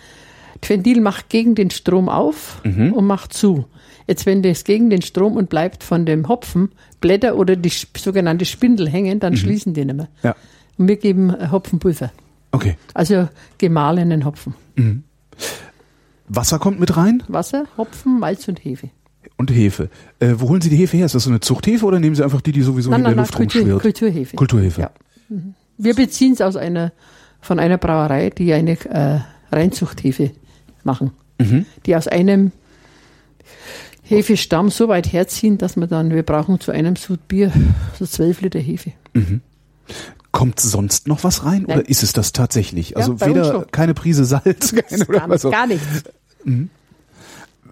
[0.67, 2.93] Ventil macht gegen den Strom auf mhm.
[2.93, 3.65] und macht zu.
[4.07, 6.71] Jetzt, wenn das gegen den Strom und bleibt von dem Hopfen
[7.01, 9.39] Blätter oder die sogenannte Spindel hängen, dann mhm.
[9.39, 10.09] schließen die nicht mehr.
[10.23, 10.37] Ja.
[10.77, 12.13] Und wir geben äh, Hopfenpulver.
[12.53, 12.77] Okay.
[12.95, 13.29] Also
[13.59, 14.55] gemahlenen Hopfen.
[14.77, 15.05] Mhm.
[16.29, 17.23] Wasser kommt mit rein?
[17.29, 18.91] Wasser, Hopfen, Malz und Hefe.
[19.41, 19.89] Und Hefe.
[20.19, 21.07] Äh, wo holen Sie die Hefe her?
[21.07, 23.11] Ist das so eine Zuchthefe oder nehmen Sie einfach die, die sowieso nein, in der
[23.13, 23.81] nein, Luft Kultur, rumschwirrt?
[23.81, 24.37] Kulturhefe.
[24.37, 24.81] Kulturhefe.
[24.83, 24.91] Ja.
[25.31, 25.55] Mhm.
[25.79, 26.93] Wir beziehen es aus einer,
[27.41, 29.21] von einer Brauerei, die eine äh,
[29.51, 30.33] Reinzuchthefe
[30.85, 31.65] machen, mhm.
[31.87, 32.53] die aus einem
[34.03, 37.51] Hefestamm so weit herziehen, dass wir dann, wir brauchen zu einem Sud Bier
[37.99, 38.93] so zwölf Liter Hefe.
[39.15, 39.41] Mhm.
[40.33, 41.79] Kommt sonst noch was rein Nein.
[41.79, 42.99] oder ist es das tatsächlich?
[42.99, 45.51] Also ja, weder keine Prise Salz, keine oder gar, was auch.
[45.51, 46.05] gar nichts.
[46.45, 46.69] Mhm.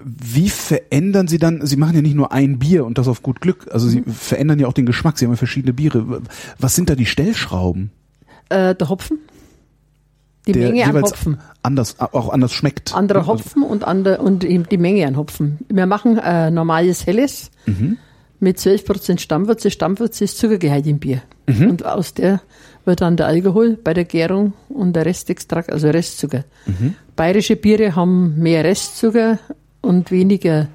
[0.04, 3.40] Wie verändern Sie dann, Sie machen ja nicht nur ein Bier und das auf gut
[3.40, 4.12] Glück, also Sie mhm.
[4.12, 6.22] verändern ja auch den Geschmack, Sie haben ja verschiedene Biere.
[6.58, 7.90] Was sind da die Stellschrauben?
[8.48, 9.18] Äh, der Hopfen.
[10.46, 11.38] Die der Menge an Hopfen.
[11.62, 12.94] Anders, auch anders schmeckt.
[12.94, 15.58] Andere Hopfen und, andere, und die Menge an Hopfen.
[15.68, 17.98] Wir machen äh, normales Helles mhm.
[18.40, 19.70] mit 12% Stammwürze.
[19.70, 21.20] Stammwürze ist Zuckergehalt im Bier.
[21.46, 21.68] Mhm.
[21.68, 22.40] Und aus der
[22.86, 26.44] wird dann der Alkohol bei der Gärung und der Restextrakt, also Restzucker.
[26.66, 26.94] Mhm.
[27.14, 29.38] Bayerische Biere haben mehr Restzucker
[29.80, 30.68] und weniger,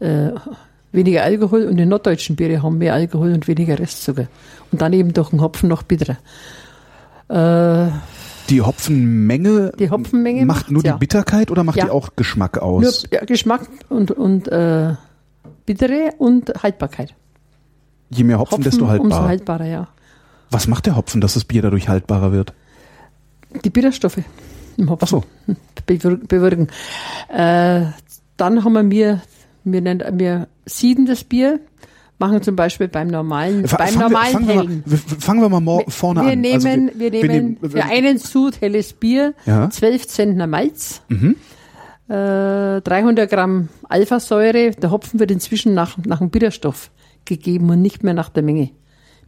[0.00, 0.30] äh,
[0.92, 4.28] weniger Alkohol und die norddeutschen Biere haben mehr Alkohol und weniger Restzucker.
[4.70, 6.18] Und dann eben durch den Hopfen noch bitterer.
[7.28, 7.90] Äh,
[8.50, 10.92] die Hopfenmenge, die Hopfenmenge macht nur ja.
[10.92, 11.86] die Bitterkeit oder macht ja.
[11.86, 12.82] die auch Geschmack aus?
[12.82, 14.94] Nur ja, Geschmack und, und äh,
[15.64, 17.14] Bittere und Haltbarkeit.
[18.10, 19.20] Je mehr Hopfen, Hopfen desto haltbarer.
[19.20, 19.88] Umso haltbarer, ja.
[20.50, 22.52] Was macht der Hopfen, dass das Bier dadurch haltbarer wird?
[23.64, 24.20] Die Bitterstoffe
[24.76, 25.04] im Hopfen.
[25.04, 25.24] Ach so.
[25.86, 26.68] Bewirken.
[27.28, 27.86] Äh,
[28.42, 29.22] dann haben wir,
[29.62, 31.60] wir, nennen, wir sieden das Bier
[32.18, 34.82] machen zum Beispiel beim normalen, F beim normalen fangen Hellen.
[34.84, 36.40] Wir mal, fangen wir mal vorne wir an.
[36.40, 39.70] Nehmen, also wir, wir, nehmen wir, für einen Sud helles Bier ja.
[39.70, 41.36] 12 Zentner Malz, mhm.
[42.08, 44.72] äh, 300 Gramm Alphasäure.
[44.72, 46.90] Der Hopfen wird inzwischen nach, nach dem Bitterstoff
[47.24, 48.70] gegeben und nicht mehr nach der Menge.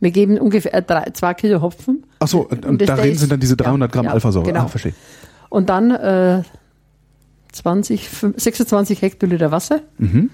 [0.00, 2.04] Wir geben ungefähr drei, zwei Kilo Hopfen.
[2.18, 4.46] Ach so, und, und darin sind dann diese 300 Gramm ja, Alphasäure.
[4.46, 4.64] Genau.
[4.64, 4.94] Ah, verstehe.
[5.50, 6.42] Und dann äh,
[7.54, 9.82] 20, 26 Hektoliter Wasser.
[9.98, 10.30] Mhm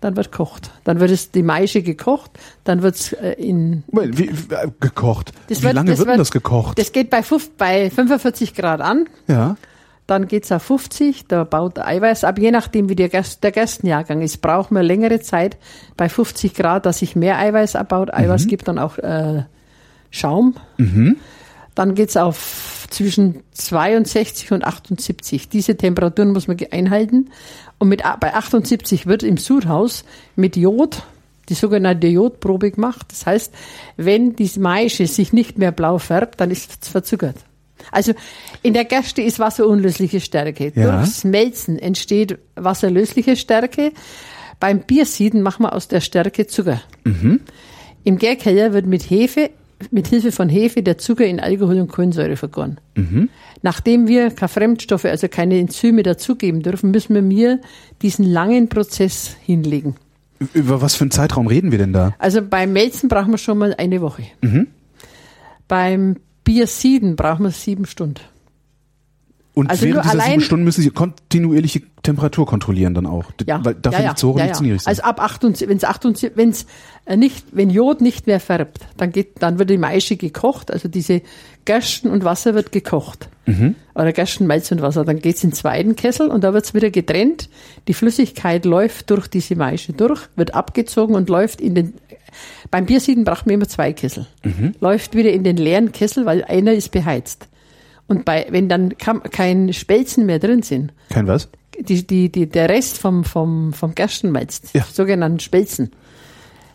[0.00, 0.70] dann wird gekocht.
[0.84, 2.30] Dann wird es die Maische gekocht,
[2.64, 3.84] dann wird es äh, in.
[3.88, 5.32] Wie, wie, äh, gekocht?
[5.48, 6.78] Das wie wird, lange wird, wird das gekocht?
[6.78, 7.22] Das geht bei,
[7.58, 9.08] bei 45 Grad an.
[9.28, 9.56] Ja.
[10.06, 12.38] Dann geht's auf 50, da baut der Eiweiß ab.
[12.38, 15.56] Je nachdem, wie der, Gerst, der Gerstenjahrgang ist, braucht man längere Zeit
[15.96, 18.12] bei 50 Grad, dass sich mehr Eiweiß abbaut.
[18.12, 18.48] Eiweiß mhm.
[18.48, 19.44] gibt dann auch äh,
[20.10, 20.56] Schaum.
[20.78, 21.16] Mhm.
[21.76, 25.48] Dann geht's auf zwischen 62 und 78.
[25.48, 27.30] Diese Temperaturen muss man einhalten.
[27.78, 30.04] Und mit, bei 78 wird im Sudhaus
[30.36, 31.02] mit Jod
[31.48, 33.06] die sogenannte Jodprobe gemacht.
[33.10, 33.54] Das heißt,
[33.96, 37.36] wenn die Maische sich nicht mehr blau färbt, dann ist es verzuckert.
[37.90, 38.12] Also
[38.62, 40.72] in der Gerste ist wasserunlösliche Stärke.
[40.74, 40.98] Ja.
[40.98, 43.92] Durchs Melzen entsteht wasserlösliche Stärke.
[44.60, 46.82] Beim Biersieden machen wir aus der Stärke Zucker.
[47.04, 47.40] Mhm.
[48.04, 49.50] Im Gärkeller wird mit Hefe
[49.90, 52.78] mit Hilfe von Hefe der Zucker in Alkohol und Kohlensäure vergoren.
[52.94, 53.28] Mhm.
[53.62, 57.60] Nachdem wir keine Fremdstoffe, also keine Enzyme dazugeben dürfen, müssen wir mir
[58.02, 59.96] diesen langen Prozess hinlegen.
[60.54, 62.14] Über was für einen Zeitraum reden wir denn da?
[62.18, 64.24] Also beim Melzen brauchen wir schon mal eine Woche.
[64.40, 64.68] Mhm.
[65.68, 68.20] Beim Biersieden brauchen wir sieben Stunden.
[69.52, 73.74] Und also während dieser sieben Stunden müssen Sie kontinuierliche Temperatur kontrollieren dann auch, ja, weil
[73.74, 75.84] dafür ja, ja, nicht so hoch, ja, nicht zu niedrig Also ab 78, wenn es
[75.84, 76.66] 78, wenn's
[77.04, 80.88] äh, nicht, wenn Jod nicht mehr färbt, dann geht, dann wird die Maische gekocht, also
[80.88, 81.22] diese
[81.64, 83.28] Gersten und Wasser wird gekocht.
[83.46, 83.74] Mhm.
[83.94, 85.04] Oder Gersten, Malz und Wasser.
[85.04, 87.50] Dann geht's in den zweiten Kessel und da wird's wieder getrennt.
[87.88, 91.94] Die Flüssigkeit läuft durch diese Maische durch, wird abgezogen und läuft in den,
[92.70, 94.26] beim Biersieden braucht man immer zwei Kessel.
[94.44, 94.74] Mhm.
[94.80, 97.48] Läuft wieder in den leeren Kessel, weil einer ist beheizt.
[98.10, 100.92] Und bei, wenn dann kein Spelzen mehr drin sind.
[101.10, 101.48] Kein was?
[101.78, 104.82] Die, die, die, der Rest vom, vom, vom Gerstenmalz, ja.
[104.82, 105.92] sogenannten Spelzen.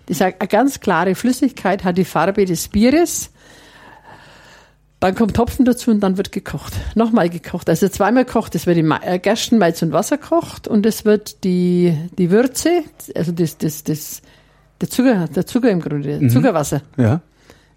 [0.06, 3.32] Das ist eine ganz klare Flüssigkeit, hat die Farbe des Bieres.
[5.02, 6.72] Dann kommt Hopfen dazu und dann wird gekocht.
[6.96, 7.68] Nochmal gekocht.
[7.68, 8.56] Also zweimal kocht.
[8.56, 13.34] Es wird die äh, Gerstenmalz und Wasser kocht und es wird die, die Würze, also
[13.34, 14.22] das, das, das,
[14.80, 16.30] der Zucker, der Zucker im Grunde, mhm.
[16.30, 16.82] Zuckerwasser.
[16.96, 17.20] Ja.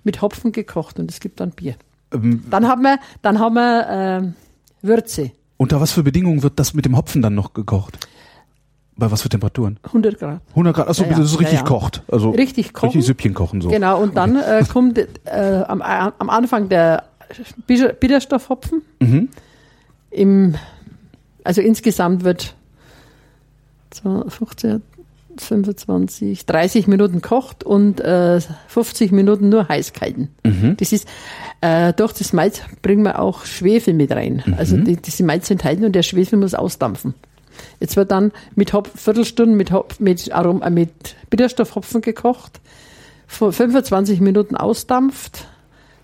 [0.04, 1.74] Mit Hopfen gekocht und es gibt dann Bier.
[2.12, 4.32] Ähm, dann haben wir, dann haben wir
[4.82, 5.32] äh, Würze.
[5.56, 7.98] Unter was für Bedingungen wird das mit dem Hopfen dann noch gekocht?
[8.96, 9.78] Bei was für Temperaturen?
[9.84, 10.40] 100 Grad.
[10.50, 12.02] 100 Grad, achso, ja, das ist richtig ja, kocht.
[12.10, 12.86] Also richtig kochen.
[12.86, 13.68] Richtig Süppchen kochen so.
[13.68, 14.60] Genau, und dann okay.
[14.60, 17.04] äh, kommt äh, am, am Anfang der
[17.66, 18.82] Bitterstoffhopfen.
[19.00, 19.28] Mhm.
[20.10, 20.54] Im,
[21.44, 22.54] also insgesamt wird
[24.02, 24.82] 15,
[25.40, 30.28] 25, 30 Minuten kocht und äh, 50 Minuten nur heiß kalten.
[30.44, 30.76] Mhm.
[30.78, 31.08] Das ist,
[31.60, 34.42] äh, durch das Malz bringen wir auch Schwefel mit rein.
[34.44, 34.54] Mhm.
[34.54, 37.14] Also die, diese Malz enthalten und der Schwefel muss ausdampfen.
[37.80, 42.60] Jetzt wird dann mit Hop Viertelstunden mit, Hop mit, Arom äh, mit Bitterstoffhopfen gekocht,
[43.26, 45.46] 25 Minuten ausdampft,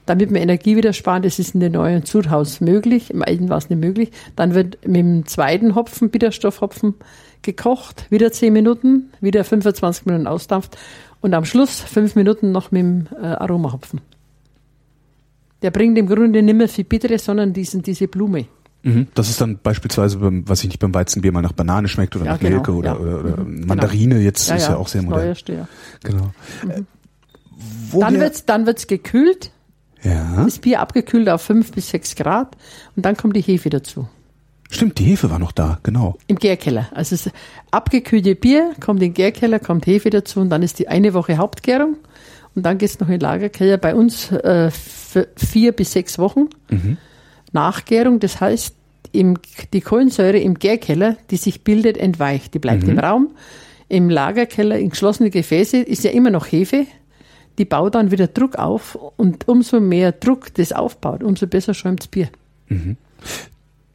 [0.07, 1.23] damit wir Energie wieder sparen.
[1.23, 4.11] Das ist in dem neuen Zuthaus möglich, im alten war es nicht möglich.
[4.37, 6.95] Dann wird mit dem zweiten Hopfen, Bitterstoffhopfen,
[7.43, 10.77] gekocht, wieder 10 Minuten, wieder 25 Minuten ausdampft
[11.21, 14.01] und am Schluss 5 Minuten noch mit dem äh, Aromahopfen.
[15.63, 18.47] Der bringt im Grunde nicht mehr viel Bittere, sondern diesen, diese Blume.
[18.83, 19.07] Mhm.
[19.15, 22.27] Das ist dann beispielsweise, beim, was ich nicht beim Weizenbier mal nach Banane schmeckt oder
[22.27, 22.99] ja, nach genau, Nelke oder, ja.
[22.99, 23.67] oder, oder mhm, genau.
[23.67, 25.25] Mandarine jetzt ja, ist ja, auch sehr modern.
[25.25, 25.69] Neueste, ja.
[26.03, 26.31] Genau.
[26.63, 26.71] Mhm.
[26.71, 26.83] Äh,
[27.99, 29.51] dann wird's, dann wird's gekühlt.
[30.05, 30.45] Ja.
[30.45, 32.57] Das Bier abgekühlt auf 5 bis 6 Grad
[32.95, 34.09] und dann kommt die Hefe dazu.
[34.71, 36.19] Stimmt, die Hefe war noch da, genau.
[36.27, 36.89] Im Gärkeller.
[36.95, 37.31] Also das
[37.71, 41.37] abgekühlte Bier kommt in den Gärkeller, kommt Hefe dazu und dann ist die eine Woche
[41.37, 41.97] Hauptgärung
[42.55, 43.79] und dann geht es noch in den Lagerkeller.
[43.79, 44.71] Bei uns äh,
[45.37, 46.97] vier bis sechs Wochen mhm.
[47.53, 48.21] Nachgärung.
[48.21, 48.75] Das heißt,
[49.13, 49.39] im,
[49.73, 52.55] die Kohlensäure im Gärkeller, die sich bildet, entweicht.
[52.55, 52.91] Die bleibt mhm.
[52.91, 53.31] im Raum.
[53.89, 56.87] Im Lagerkeller, in geschlossene Gefäße, ist ja immer noch Hefe.
[57.59, 62.01] Die baut dann wieder Druck auf und umso mehr Druck das aufbaut, umso besser schäumt
[62.01, 62.29] das Bier.
[62.69, 62.97] Mhm.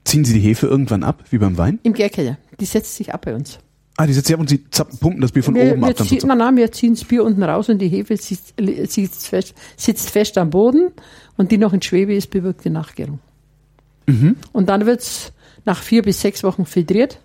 [0.06, 1.80] Ziehen Sie die Hefe irgendwann ab, wie beim Wein?
[1.84, 2.38] Im Gärkeller.
[2.60, 3.60] Die setzt sich ab bei uns.
[3.98, 4.60] Ah, die setzt sich ab und Sie
[5.02, 5.98] pumpen das Bier von wir, oben wir ab.
[5.98, 9.28] Dann zieh, nein, nein, wir ziehen das Bier unten raus und die Hefe sitzt, sitzt,
[9.28, 10.92] fest, sitzt fest am Boden
[11.38, 13.20] und die noch in Schwebe ist, bewirkt die Nachgärung.
[14.08, 14.38] Mhm.
[14.54, 15.34] Und dann wird es
[15.66, 17.20] nach vier bis sechs Wochen filtriert,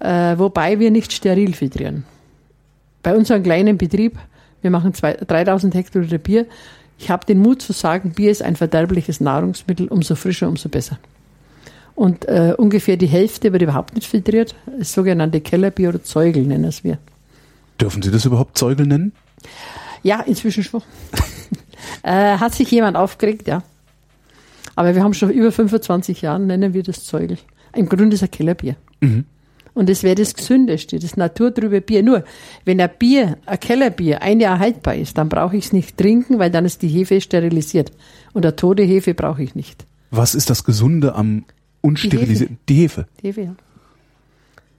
[0.00, 2.04] äh, wobei wir nicht steril filtrieren.
[3.02, 4.18] Bei unserem kleinen Betrieb,
[4.62, 6.46] wir machen zwei, 3000 Hektoliter Bier,
[6.98, 10.98] ich habe den Mut zu sagen, Bier ist ein verderbliches Nahrungsmittel, umso frischer, umso besser.
[11.94, 14.54] Und äh, ungefähr die Hälfte wird überhaupt nicht filtriert.
[14.78, 16.98] Das sogenannte Kellerbier oder Zeugel nennen es wir.
[17.80, 19.12] Dürfen Sie das überhaupt Zeugel nennen?
[20.02, 20.82] Ja, inzwischen schon.
[22.02, 23.62] äh, hat sich jemand aufgeregt, ja.
[24.76, 27.38] Aber wir haben schon über 25 Jahre, nennen wir das Zeugel.
[27.74, 28.76] Im Grunde ist ein Kellerbier.
[29.00, 29.24] Mhm.
[29.74, 32.02] Und das wäre das gesündeste, das naturtrübe Bier.
[32.02, 32.24] Nur,
[32.64, 36.38] wenn ein Bier, ein Kellerbier, ein Jahr haltbar ist, dann brauche ich es nicht trinken,
[36.38, 37.92] weil dann ist die Hefe sterilisiert.
[38.32, 39.86] Und eine tote Hefe brauche ich nicht.
[40.10, 41.44] Was ist das Gesunde am
[41.80, 42.50] unsterilisiert.
[42.68, 43.06] Die Hefe.
[43.22, 43.56] Die Hefe, ja.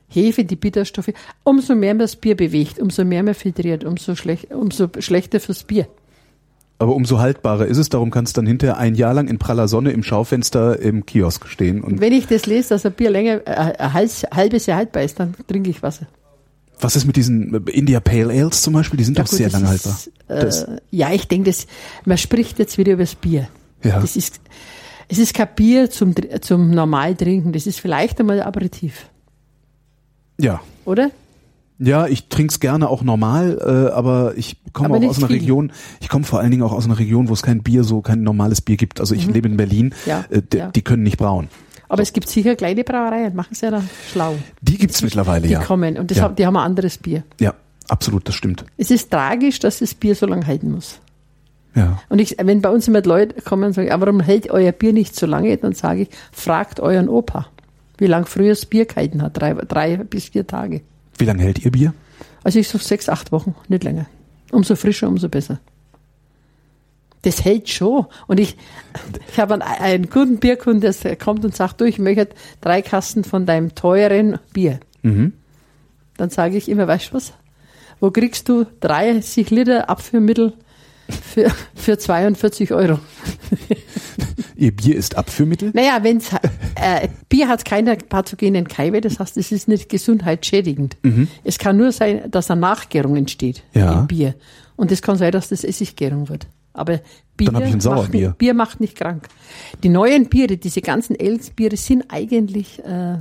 [0.10, 1.14] Hefe, die Bitterstoffe.
[1.44, 5.64] Umso mehr man das Bier bewegt, umso mehr man filtriert, umso, schlecht, umso schlechter fürs
[5.64, 5.88] Bier.
[6.82, 9.68] Aber umso haltbarer ist es, darum kannst du dann hinterher ein Jahr lang in praller
[9.68, 11.82] Sonne im Schaufenster im Kiosk stehen.
[11.82, 15.20] Und Wenn ich das lese, dass ein Bier länger, äh, ein halbes Jahr haltbar ist,
[15.20, 16.08] dann trinke ich Wasser.
[16.80, 18.98] Was ist mit diesen äh, India Pale Ales zum Beispiel?
[18.98, 20.00] Die sind ja, doch gut, sehr lange haltbar.
[20.30, 20.50] Äh,
[20.92, 21.54] ja, ich denke,
[22.06, 23.50] man spricht jetzt wieder über das Bier.
[23.84, 24.00] Ja.
[24.00, 24.40] Das ist,
[25.10, 29.08] es ist kein Bier zum, zum normal trinken, das ist vielleicht einmal Aperitif.
[30.40, 30.62] Ja.
[30.86, 31.12] Oder?
[31.80, 35.38] Ja, ich trinke es gerne auch normal, äh, aber ich komme auch aus einer viel.
[35.38, 35.72] Region,
[36.02, 38.22] ich komme vor allen Dingen auch aus einer Region, wo es kein Bier, so kein
[38.22, 39.00] normales Bier gibt.
[39.00, 39.34] Also ich mhm.
[39.34, 40.72] lebe in Berlin, ja, äh, ja.
[40.72, 41.48] die können nicht brauen.
[41.88, 42.04] Aber so.
[42.04, 44.36] es gibt sicher kleine Brauereien, machen sie ja da schlau.
[44.62, 45.60] Die gibt's mittlerweile, die ja.
[45.62, 46.24] Die kommen und ja.
[46.24, 47.24] haben, die haben ein anderes Bier.
[47.40, 47.54] Ja,
[47.88, 48.66] absolut, das stimmt.
[48.78, 51.00] Es ist tragisch, dass das Bier so lange halten muss.
[51.76, 52.02] Ja.
[52.10, 55.16] Und ich, wenn bei uns immer Leute kommen und sagen, warum hält euer Bier nicht
[55.16, 57.48] so lange, dann sage ich, fragt euren Opa,
[57.98, 60.82] wie lange früher das Bier gehalten hat, drei, drei bis vier Tage.
[61.20, 61.94] Wie lange hält ihr Bier?
[62.44, 64.08] Also ich so sechs, acht Wochen, nicht länger.
[64.52, 65.60] Umso frischer, umso besser.
[67.22, 68.06] das hält schon.
[68.28, 68.58] Und ich,
[69.32, 72.30] ich habe einen, einen guten Bierkunden, der kommt und sagt, du, ich möchte
[72.62, 74.80] drei Kasten von deinem teuren Bier.
[75.02, 75.34] Mhm.
[76.18, 77.34] Dann sage ich immer, weißt du was?
[78.00, 80.54] Wo kriegst du 30 Liter Abführmittel
[81.10, 83.00] für, für 42 Euro?
[84.56, 85.72] Ihr Bier ist Abführmittel?
[85.74, 86.32] Naja, wenn's,
[86.76, 90.98] äh, Bier hat keine pathogenen Keime, das heißt, es ist nicht gesundheitsschädigend.
[91.04, 91.28] Mhm.
[91.44, 94.00] Es kann nur sein, dass eine Nachgärung entsteht ja.
[94.00, 94.36] im Bier.
[94.76, 96.48] Und es kann sein, dass das Essiggärung wird.
[96.74, 97.00] Aber
[97.36, 97.52] Bier.
[97.52, 99.28] Macht, Bier macht nicht krank.
[99.84, 103.18] Die neuen Biere, diese ganzen Els-Biere sind eigentlich äh,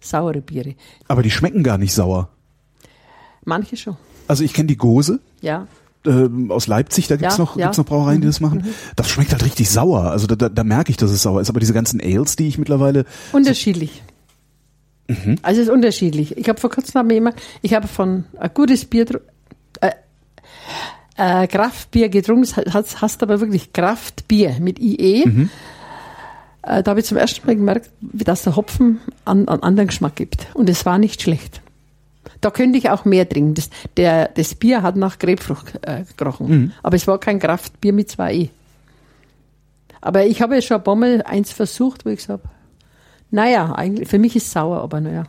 [0.00, 0.74] saure Biere.
[1.08, 2.30] Aber die schmecken gar nicht sauer.
[3.44, 3.96] Manche schon.
[4.28, 5.20] Also ich kenne die Gose.
[5.40, 5.66] Ja.
[6.06, 7.66] Äh, aus Leipzig, da gibt's ja, noch, ja.
[7.66, 8.62] gibt's noch Brauereien, die das machen.
[8.64, 8.74] Mhm.
[8.96, 10.04] Das schmeckt halt richtig sauer.
[10.04, 11.50] Also da, da, da merke ich, dass es sauer ist.
[11.50, 13.04] Aber diese ganzen Ales, die ich mittlerweile.
[13.32, 14.02] Unterschiedlich.
[15.08, 15.36] So mhm.
[15.42, 16.38] Also es ist unterschiedlich.
[16.38, 19.06] Ich habe vor kurzem haben jemand, ich habe von ein gutes Bier,
[19.82, 19.90] äh,
[21.16, 25.26] äh, Kraftbier getrunken, hast, hast aber wirklich Kraftbier mit IE.
[25.26, 25.50] Mhm.
[26.62, 30.16] Äh, da habe ich zum ersten Mal gemerkt, dass der Hopfen einen, einen anderen Geschmack
[30.16, 30.46] gibt.
[30.54, 31.60] Und es war nicht schlecht.
[32.40, 33.54] Da könnte ich auch mehr trinken.
[33.54, 36.48] Das, der, das Bier hat nach Grapefrucht äh, gerochen.
[36.48, 36.72] Mhm.
[36.82, 38.48] Aber es war kein Kraftbier mit 2E.
[40.00, 42.54] Aber ich habe ja schon ein paar Mal eins versucht, wo ich gesagt habe,
[43.30, 45.24] naja, eigentlich, für mich ist es sauer, aber naja.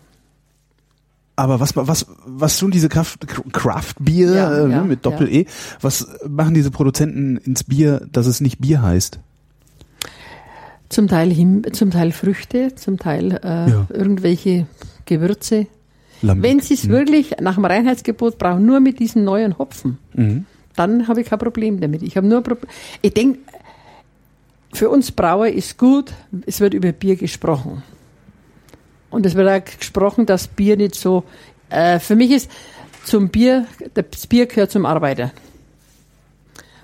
[1.35, 5.43] Aber was, was, was tun diese Kraft, Craft-Bier ja, äh, ja, mit Doppel-E?
[5.43, 5.49] Ja.
[5.81, 9.19] Was machen diese Produzenten ins Bier, dass es nicht Bier heißt?
[10.89, 11.33] Zum Teil,
[11.71, 14.67] zum Teil Früchte, zum Teil äh, irgendwelche
[15.05, 15.67] Gewürze.
[16.21, 16.43] Lambic.
[16.43, 16.89] Wenn sie es mhm.
[16.89, 20.45] wirklich nach dem Reinheitsgebot brauchen, nur mit diesen neuen Hopfen, mhm.
[20.75, 22.03] dann habe ich kein Problem damit.
[22.03, 22.55] Ich habe nur Pro
[23.01, 23.39] Ich denke,
[24.73, 26.13] für uns Brauer ist gut,
[26.45, 27.83] es wird über Bier gesprochen.
[29.09, 31.23] Und es wird auch gesprochen, dass Bier nicht so.
[31.69, 32.49] Äh, für mich ist
[33.03, 35.31] zum Bier, das Bier gehört zum Arbeiter.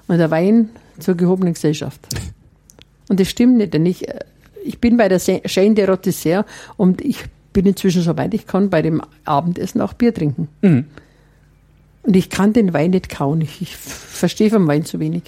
[0.08, 0.70] Und der Wein
[1.00, 2.02] zur gehobenen Gesellschaft.
[3.10, 4.20] Und das stimmt nicht, denn ich, äh,
[4.66, 7.24] ich bin bei der Chaîne de Rotisseur und ich
[7.58, 10.48] bin inzwischen so weit, ich kann bei dem Abendessen auch Bier trinken.
[10.62, 10.86] Mhm.
[12.04, 13.42] Und ich kann den Wein nicht kauen.
[13.42, 15.24] Ich, ich verstehe vom Wein zu wenig.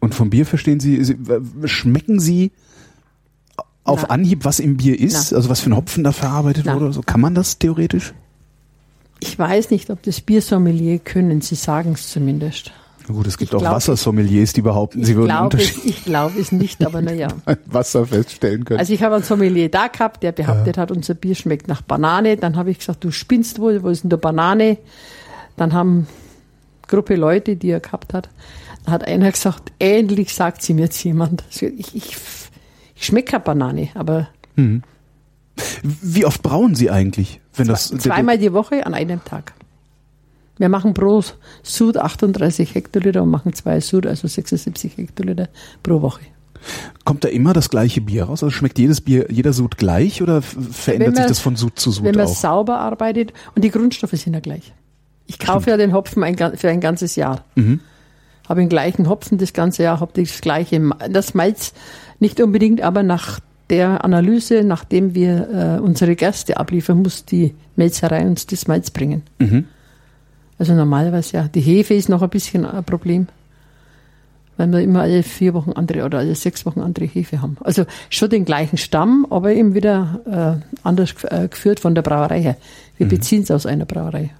[0.00, 1.18] Und vom Bier verstehen Sie, Sie
[1.66, 2.50] schmecken Sie
[3.84, 4.10] auf Nein.
[4.10, 5.32] Anhieb, was im Bier ist?
[5.32, 5.36] Nein.
[5.36, 6.76] Also was für ein Hopfen da verarbeitet Nein.
[6.76, 7.02] wurde oder so?
[7.02, 8.14] Kann man das theoretisch?
[9.20, 11.42] Ich weiß nicht, ob das Biersommelier können.
[11.42, 12.72] Sie sagen es zumindest.
[13.08, 15.84] Gut, es gibt ich auch glaub, Wassersommeliers, die behaupten, sie würden Unterschied.
[15.84, 17.28] Ich glaube es nicht, aber naja.
[17.66, 18.80] Wasser feststellen können.
[18.80, 20.82] Also ich habe einen Sommelier da gehabt, der behauptet ja.
[20.82, 22.36] hat, unser Bier schmeckt nach Banane.
[22.36, 24.78] Dann habe ich gesagt, du spinnst wohl, wo ist denn der Banane?
[25.56, 26.06] Dann haben
[26.86, 28.28] Gruppe Leute, die er gehabt hat,
[28.86, 31.44] hat einer gesagt, ähnlich sagt sie mir jetzt jemand.
[31.46, 32.16] Also ich, ich,
[32.94, 34.28] ich schmecke Banane, aber.
[34.56, 34.82] Mhm.
[35.82, 37.40] Wie oft brauen Sie eigentlich?
[37.54, 39.54] Wenn das, zweimal die Woche an einem Tag.
[40.58, 41.22] Wir machen pro
[41.62, 45.48] Sud 38 Hektoliter und machen zwei Sud, also 76 Hektoliter
[45.82, 46.20] pro Woche.
[47.04, 48.42] Kommt da immer das gleiche Bier raus?
[48.42, 51.90] Also schmeckt jedes Bier, jeder Sud gleich oder verändert man, sich das von Sud zu
[51.92, 52.34] Sud Wenn man auch?
[52.34, 54.72] sauber arbeitet und die Grundstoffe sind ja gleich.
[55.26, 55.66] Ich kaufe Stimmt.
[55.68, 57.44] ja den Hopfen ein, für ein ganzes Jahr.
[57.54, 57.80] Mhm.
[58.48, 60.80] Habe den gleichen Hopfen das ganze Jahr, habe das gleiche,
[61.10, 61.74] das Malz
[62.18, 63.40] nicht unbedingt, aber nach
[63.70, 69.22] der Analyse, nachdem wir äh, unsere Gerste abliefern, muss die Melzerei uns das Malz bringen.
[69.38, 69.66] Mhm.
[70.58, 71.48] Also normalerweise ja.
[71.48, 73.28] Die Hefe ist noch ein bisschen ein Problem,
[74.56, 77.56] weil wir immer alle vier Wochen andere oder alle sechs Wochen andere Hefe haben.
[77.60, 82.42] Also schon den gleichen Stamm, aber eben wieder äh, anders äh, geführt von der Brauerei
[82.42, 82.56] her.
[82.96, 83.10] Wir mhm.
[83.10, 84.30] beziehen es aus einer Brauerei.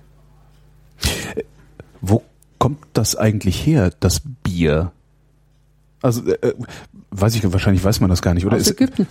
[2.00, 2.22] Wo
[2.58, 4.90] kommt das eigentlich her, das Bier?
[6.02, 6.54] Also, äh,
[7.10, 8.56] weiß ich, wahrscheinlich weiß man das gar nicht, oder?
[8.56, 9.06] Aus Ägypten.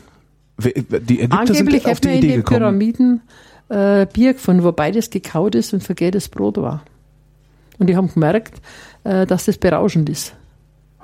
[0.60, 2.60] Die Ägypter Angeblich sind auf die Idee in den gekommen.
[2.60, 3.22] Pyramiden
[3.70, 6.84] äh, Bier gefunden, wo beides gekaut ist und vergehtes Brot war.
[7.80, 8.62] Und die haben gemerkt,
[9.04, 10.34] äh, dass das berauschend ist.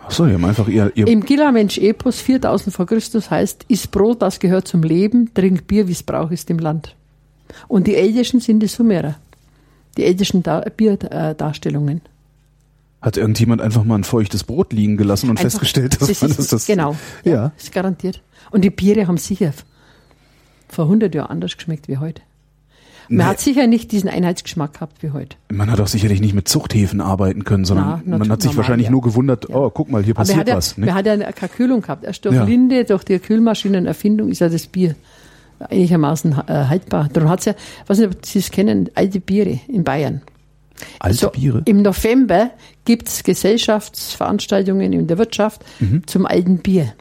[0.06, 4.22] Ach so, die haben einfach ihr, ihr Im Gilamensch-Epos 4000 vor Christus heißt, isst Brot,
[4.22, 6.96] das gehört zum Leben, trink Bier, wie es Brauch ist im Land.
[7.68, 9.16] Und die Ältesten sind die Sumerer.
[9.98, 12.02] Die ältesten da Bierdarstellungen.
[13.02, 16.32] Hat irgendjemand einfach mal ein feuchtes Brot liegen gelassen und einfach, festgestellt, dass das man
[16.32, 16.96] ist, das, das Genau.
[17.24, 17.52] Ja, ja.
[17.58, 18.22] Ist garantiert.
[18.52, 19.54] Und die Biere haben sicher
[20.68, 22.22] vor 100 Jahren anders geschmeckt wie heute.
[23.10, 23.24] Man nee.
[23.24, 25.36] hat sicher nicht diesen Einheitsgeschmack gehabt wie heute.
[25.52, 28.86] Man hat auch sicherlich nicht mit Zuchthäfen arbeiten können, sondern Na, man hat sich wahrscheinlich
[28.86, 28.92] ja.
[28.92, 29.56] nur gewundert, ja.
[29.56, 30.78] oh, guck mal, hier passiert ja, was.
[30.78, 30.88] Ne?
[30.88, 32.04] Man hat ja keine Kühlung gehabt.
[32.04, 34.96] Erst durch Linde, durch die Kühlmaschinenerfindung ist ja das Bier
[35.60, 37.10] einigermaßen äh, haltbar.
[37.12, 37.54] Darum hat's ja,
[37.88, 40.22] was nicht, ob Sie es kennen, alte Biere in Bayern.
[41.00, 41.62] Alte also, Biere?
[41.66, 42.52] Im November
[42.86, 46.06] gibt es Gesellschaftsveranstaltungen in der Wirtschaft mhm.
[46.08, 46.94] zum alten Bier.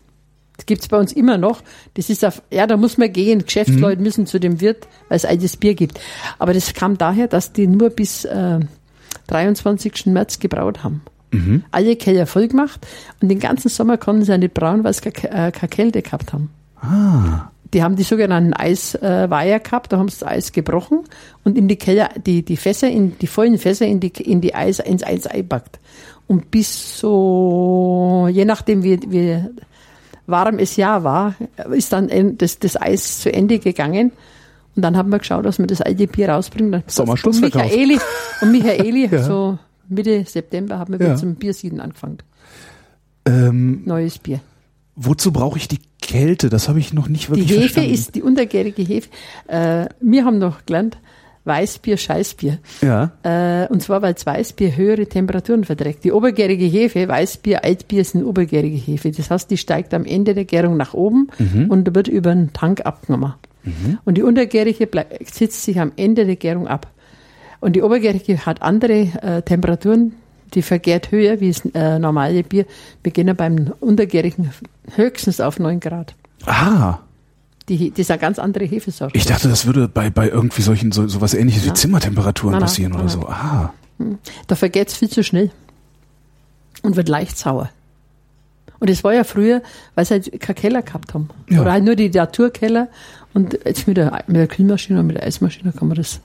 [0.63, 1.61] Das gibt es bei uns immer noch.
[1.95, 3.45] Das ist auf, ja, da muss man gehen.
[3.45, 4.03] Geschäftsleute mhm.
[4.05, 5.99] müssen zu dem Wirt, weil es altes Bier gibt.
[6.39, 8.61] Aber das kam daher, dass die nur bis äh,
[9.27, 10.07] 23.
[10.07, 11.03] März gebraut haben.
[11.33, 11.65] Mhm.
[11.73, 12.87] Alle Keller voll gemacht
[13.21, 16.33] und den ganzen Sommer konnten sie ja nicht brauen, weil sie keine, äh, Kälte gehabt
[16.33, 16.51] haben.
[16.81, 17.51] Ah.
[17.75, 21.01] Die haben die sogenannten Eisweiher gehabt, da haben sie das Eis gebrochen
[21.43, 24.55] und in die Keller, die, die Fässer, in die vollen Fässer in die, in die
[24.55, 25.81] Eis, ins Eis eingepackt.
[26.29, 29.43] Und bis so, je nachdem wie, wie
[30.33, 31.37] warm es Jahr war,
[31.71, 34.11] ist dann das, das Eis zu Ende gegangen.
[34.75, 36.83] Und dann haben wir geschaut, dass wir das alte Bier rausbringen.
[36.89, 37.63] Sommerschlussverkauf.
[37.63, 37.99] Und Michaeli,
[38.41, 39.23] und Michaeli ja.
[39.23, 39.59] so
[39.89, 41.11] Mitte September haben wir ja.
[41.11, 42.19] mit zum Biersieden angefangen.
[43.27, 44.41] Ähm, Neues Bier.
[44.97, 46.51] Wozu brauche ich die Kälte?
[46.51, 47.95] Das habe ich noch nicht wirklich Die Hefe verstanden.
[47.95, 49.09] ist die untergärige Hefe.
[49.47, 50.99] Äh, wir haben noch gelernt,
[51.45, 52.59] Weißbier, Scheißbier.
[52.83, 53.13] Ja.
[53.23, 56.05] Äh, und zwar, weil Weißbier höhere Temperaturen verträgt.
[56.05, 59.11] Die obergärige Hefe, Weißbier, Altbier sind obergärige Hefe.
[59.11, 61.69] Das heißt, die steigt am Ende der Gärung nach oben mhm.
[61.69, 63.35] und wird über den Tank abgenommen.
[63.65, 63.99] Mhm.
[64.05, 64.89] Und die untergärige
[65.25, 66.87] sitzt sich am Ende der Gärung ab.
[67.61, 70.15] Und die obergärige hat andere äh, Temperaturen,
[70.55, 72.67] die vergärt höher wie das äh, normale Bier.
[73.03, 74.53] Wir gehen beim untergärigen
[74.95, 76.15] höchstens auf 9 Grad.
[76.47, 76.99] Ah.
[77.79, 79.17] Die, das ist eine ganz andere Hefesorte.
[79.17, 82.61] Ich dachte, das würde bei, bei irgendwie solchen, so, so was ähnliches wie Zimmertemperaturen nein,
[82.61, 83.27] passieren nein, oder so.
[83.27, 83.73] Ah.
[83.99, 84.19] Hm.
[84.47, 85.51] Da vergeht es viel zu schnell
[86.83, 87.71] und wird leicht sauer.
[88.79, 89.63] Und das war ja früher,
[89.95, 91.29] weil sie halt keine Keller gehabt haben.
[91.49, 91.63] Ja.
[91.63, 92.89] Oder halt nur die Naturkeller.
[93.33, 96.21] Und jetzt mit der, mit der Kühlmaschine und mit der Eismaschine kann man das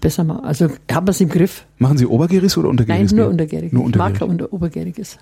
[0.00, 0.44] besser machen.
[0.44, 1.64] Also haben wir es im Griff.
[1.78, 3.12] Machen Sie obergäriges oder untergäriges?
[3.12, 3.72] Nein, nur untergäriges.
[3.72, 4.14] Nur untergärig.
[4.14, 5.18] Ich mag kein obergäriges.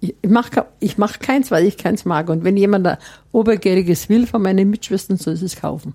[0.00, 2.28] Ich mache ich mach keins, weil ich keins mag.
[2.30, 2.96] Und wenn jemand ein
[3.32, 5.94] Obergäriges will von meinen Mitschwestern, soll sie es kaufen.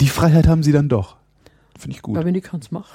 [0.00, 1.16] Die Freiheit haben Sie dann doch.
[1.78, 2.16] Finde ich gut.
[2.16, 2.94] Ja, wenn ich kann es machen.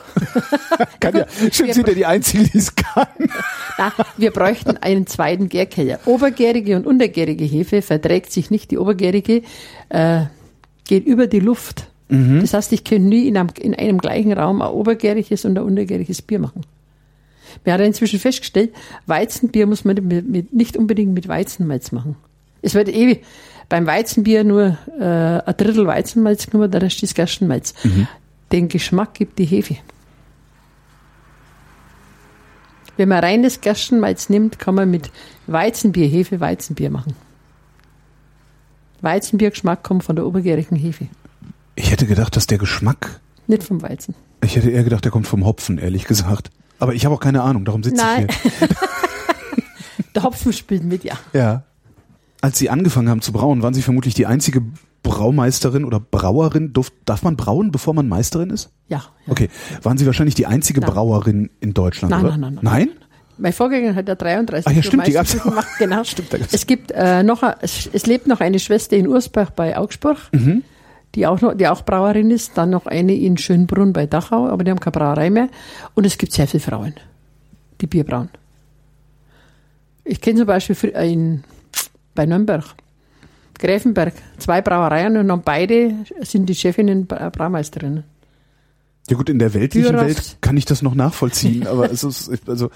[1.00, 1.26] kann ja.
[1.52, 3.08] Schön sind ja die Einzigen, die es kann.
[3.78, 6.00] Na, wir bräuchten einen zweiten Gärkeller.
[6.06, 8.72] Obergärige und untergärige Hefe verträgt sich nicht.
[8.72, 9.44] Die obergärige
[9.90, 10.24] äh,
[10.86, 11.88] geht über die Luft.
[12.10, 12.42] Mhm.
[12.42, 15.64] Das heißt, ich kann nie in einem, in einem gleichen Raum ein obergäriges und ein
[15.64, 16.66] untergäriges Bier machen.
[17.64, 18.72] Wir haben inzwischen festgestellt,
[19.06, 22.16] Weizenbier muss man mit, mit, nicht unbedingt mit Weizenmalz machen.
[22.62, 23.24] Es wird ewig
[23.70, 27.74] beim Weizenbier nur äh, ein Drittel Weizenmalz genommen, der Rest ist Gerstenmalz.
[27.84, 28.08] Mhm.
[28.52, 29.78] Den Geschmack gibt die Hefe.
[32.98, 35.10] Wenn man reines Gerstenmalz nimmt, kann man mit
[35.48, 37.16] Weizenbier, Hefe, Weizenbier machen.
[39.00, 41.08] Weizenbiergeschmack kommt von der obergärigen Hefe.
[41.76, 43.22] Ich hätte gedacht, dass der Geschmack.
[43.48, 44.16] Nicht vom Weizen.
[44.44, 46.52] Ich hätte eher gedacht, der kommt vom Hopfen, ehrlich gesagt.
[46.82, 48.68] Aber ich habe auch keine Ahnung, darum sitze ich hier.
[50.16, 51.14] Der Hopfen spielt mit, ja.
[51.32, 51.64] Ja.
[52.42, 54.64] Als Sie angefangen haben zu brauen, waren Sie vermutlich die einzige
[55.04, 56.74] Braumeisterin oder Brauerin.
[56.74, 58.72] Durf, darf man brauen, bevor man Meisterin ist?
[58.88, 59.04] Ja.
[59.28, 59.32] ja.
[59.32, 59.50] Okay.
[59.84, 60.90] Waren Sie wahrscheinlich die einzige nein.
[60.90, 62.32] Brauerin in Deutschland, nein, oder?
[62.32, 62.88] Nein, nein, nein.
[62.88, 62.90] Nein?
[63.38, 65.68] Mein Vorgänger hat ja 33 Ach ja, stimmt, die gab's gemacht.
[65.78, 66.04] Genau.
[66.04, 70.18] stimmt, es gibt äh, noch, es, es, lebt noch eine Schwester in Ursbach bei Augsburg.
[70.32, 70.64] Mhm
[71.16, 74.64] die auch noch, die auch Brauerin ist, dann noch eine in Schönbrunn bei Dachau, aber
[74.64, 75.50] die haben keine Brauerei mehr.
[75.94, 76.94] Und es gibt sehr viele Frauen,
[77.82, 78.30] die Bier brauen.
[80.04, 81.44] Ich kenne zum Beispiel in,
[82.16, 82.66] bei Nürnberg,
[83.60, 88.04] Gräfenberg, zwei Brauereien und dann beide sind die Chefinnen Braumeisterinnen.
[89.10, 90.08] Ja gut, in der weltlichen Büros.
[90.08, 92.72] Welt kann ich das noch nachvollziehen, aber es ist, also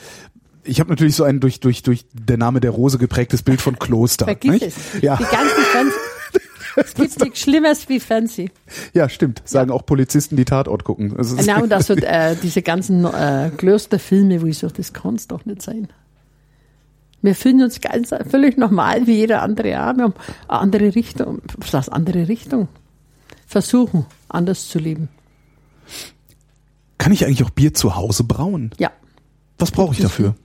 [0.63, 3.79] ich habe natürlich so ein durch durch durch der Name der Rose geprägtes Bild von
[3.79, 4.25] Kloster.
[4.25, 4.63] Vergiss nicht?
[4.63, 5.01] es.
[5.01, 5.15] Ja.
[5.15, 5.63] Die ganzen
[6.75, 8.51] es gibt nichts Schlimmes wie Fancy.
[8.93, 9.41] Ja, stimmt.
[9.45, 9.75] Sagen ja.
[9.75, 11.15] auch Polizisten, die Tatort gucken.
[11.17, 15.27] Also genau, und also äh, diese ganzen äh, Klosterfilme, wo ich so, das kann es
[15.27, 15.87] doch nicht sein.
[17.21, 19.95] Wir fühlen uns ganz völlig normal wie jeder andere auch.
[19.95, 20.13] Wir haben
[20.47, 21.41] eine andere Richtung.
[21.57, 22.67] Was heißt andere Richtung?
[23.47, 25.09] Versuchen, anders zu leben.
[26.97, 28.71] Kann ich eigentlich auch Bier zu Hause brauen?
[28.77, 28.91] Ja.
[29.57, 30.35] Was brauche ich dafür?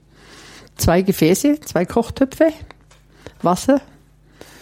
[0.75, 2.51] Zwei Gefäße, zwei Kochtöpfe,
[3.41, 3.81] Wasser,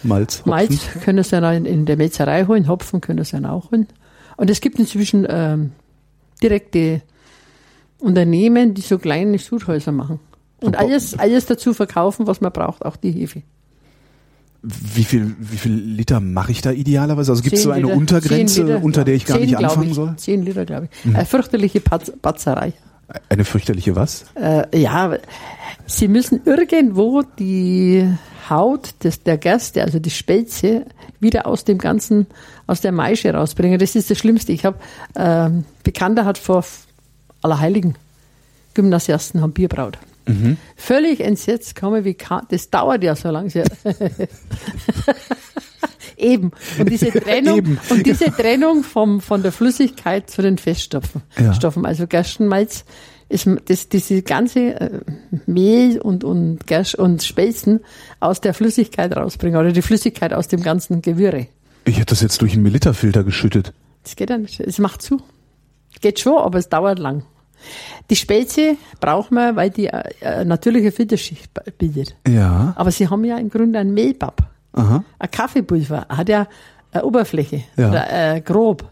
[0.02, 0.38] Malz.
[0.38, 0.50] Hopfen.
[0.50, 3.86] Malz können Sie ja in der Metzerei holen, Hopfen können Sie ja auch holen.
[4.36, 5.72] Und es gibt inzwischen ähm,
[6.42, 7.02] direkte
[7.98, 10.20] Unternehmen, die so kleine Sudhäuser machen.
[10.60, 13.42] Und alles, alles dazu verkaufen, was man braucht, auch die Hefe.
[14.62, 17.32] Wie viel, wie viel Liter mache ich da idealerweise?
[17.32, 19.88] Also gibt es so eine Liter, Untergrenze, Liter, unter der ich gar 10, nicht anfangen
[19.88, 20.14] ich, soll?
[20.16, 21.04] Zehn Liter, glaube ich.
[21.06, 21.16] Mhm.
[21.16, 22.74] Eine fürchterliche Batzerei.
[23.30, 24.26] Eine fürchterliche was?
[24.34, 25.16] Äh, ja,
[25.86, 28.06] Sie müssen irgendwo die
[28.50, 30.86] Haut des, der Gerste, also die Spelze,
[31.20, 32.26] wieder aus dem ganzen,
[32.66, 33.78] aus der Maische rausbringen.
[33.78, 34.52] Das ist das Schlimmste.
[34.52, 34.78] Ich habe,
[35.14, 35.50] äh,
[35.82, 36.64] Bekannter hat vor
[37.42, 37.94] Allerheiligen
[38.74, 39.98] Gymnasiasten haben Bier braut.
[40.26, 40.56] Mhm.
[40.76, 43.50] Völlig entsetzt komme, wie kann, das dauert ja so lange.
[46.16, 46.52] Eben.
[46.78, 47.78] Und diese Trennung, Eben.
[47.88, 51.22] und diese Trennung vom, von der Flüssigkeit zu den Feststoffen.
[51.38, 51.54] Ja.
[51.54, 52.84] Stoffen, also Gerstenmalz
[53.30, 55.00] ist das, diese ganze äh,
[55.46, 57.80] Mehl und, und und Spelzen
[58.18, 61.46] aus der Flüssigkeit rausbringen oder die Flüssigkeit aus dem ganzen Gewürre.
[61.84, 63.72] Ich hätte das jetzt durch einen Militerfilter geschüttet.
[64.02, 64.60] Das geht ja nicht.
[64.60, 65.22] Es macht zu.
[66.00, 67.24] Geht schon, aber es dauert lang.
[68.08, 72.16] Die Spelze braucht man, weil die äh, natürliche Filterschicht bildet.
[72.26, 72.72] Ja.
[72.76, 74.42] Aber sie haben ja im Grunde ein Mehlbab.
[74.72, 75.04] Aha.
[75.18, 76.48] Ein Kaffeepulver hat ja
[76.92, 77.62] eine Oberfläche.
[77.76, 77.88] Ja.
[77.90, 78.88] Oder, äh, grob.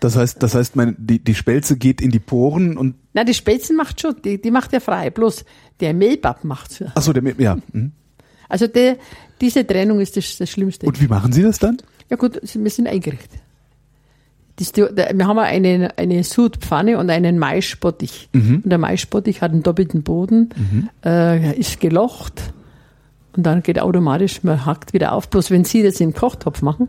[0.00, 2.94] Das heißt, das heißt, meine, die, die Spelze geht in die Poren und.
[3.14, 5.10] Na, die Spelzen macht schon, die, die macht ja frei.
[5.10, 5.44] Bloß
[5.80, 6.78] der Mehlbab macht's.
[6.78, 6.92] Ja.
[6.94, 7.58] Ach so, der, Mehl- ja.
[7.72, 7.92] mhm.
[8.48, 8.96] Also der,
[9.40, 10.86] diese Trennung ist das, das Schlimmste.
[10.86, 11.78] Und wie machen Sie das dann?
[12.10, 13.40] Ja gut, wir sind eingerichtet.
[14.56, 18.28] Das, wir haben eine, eine Sudpfanne und einen Maisbottich.
[18.32, 18.62] Mhm.
[18.64, 20.50] Und der Maisbottich hat einen doppelten Boden,
[21.04, 22.54] äh, ist gelocht
[23.38, 25.30] und dann geht automatisch, man hackt wieder auf.
[25.30, 26.88] Bloß wenn Sie das im Kochtopf machen,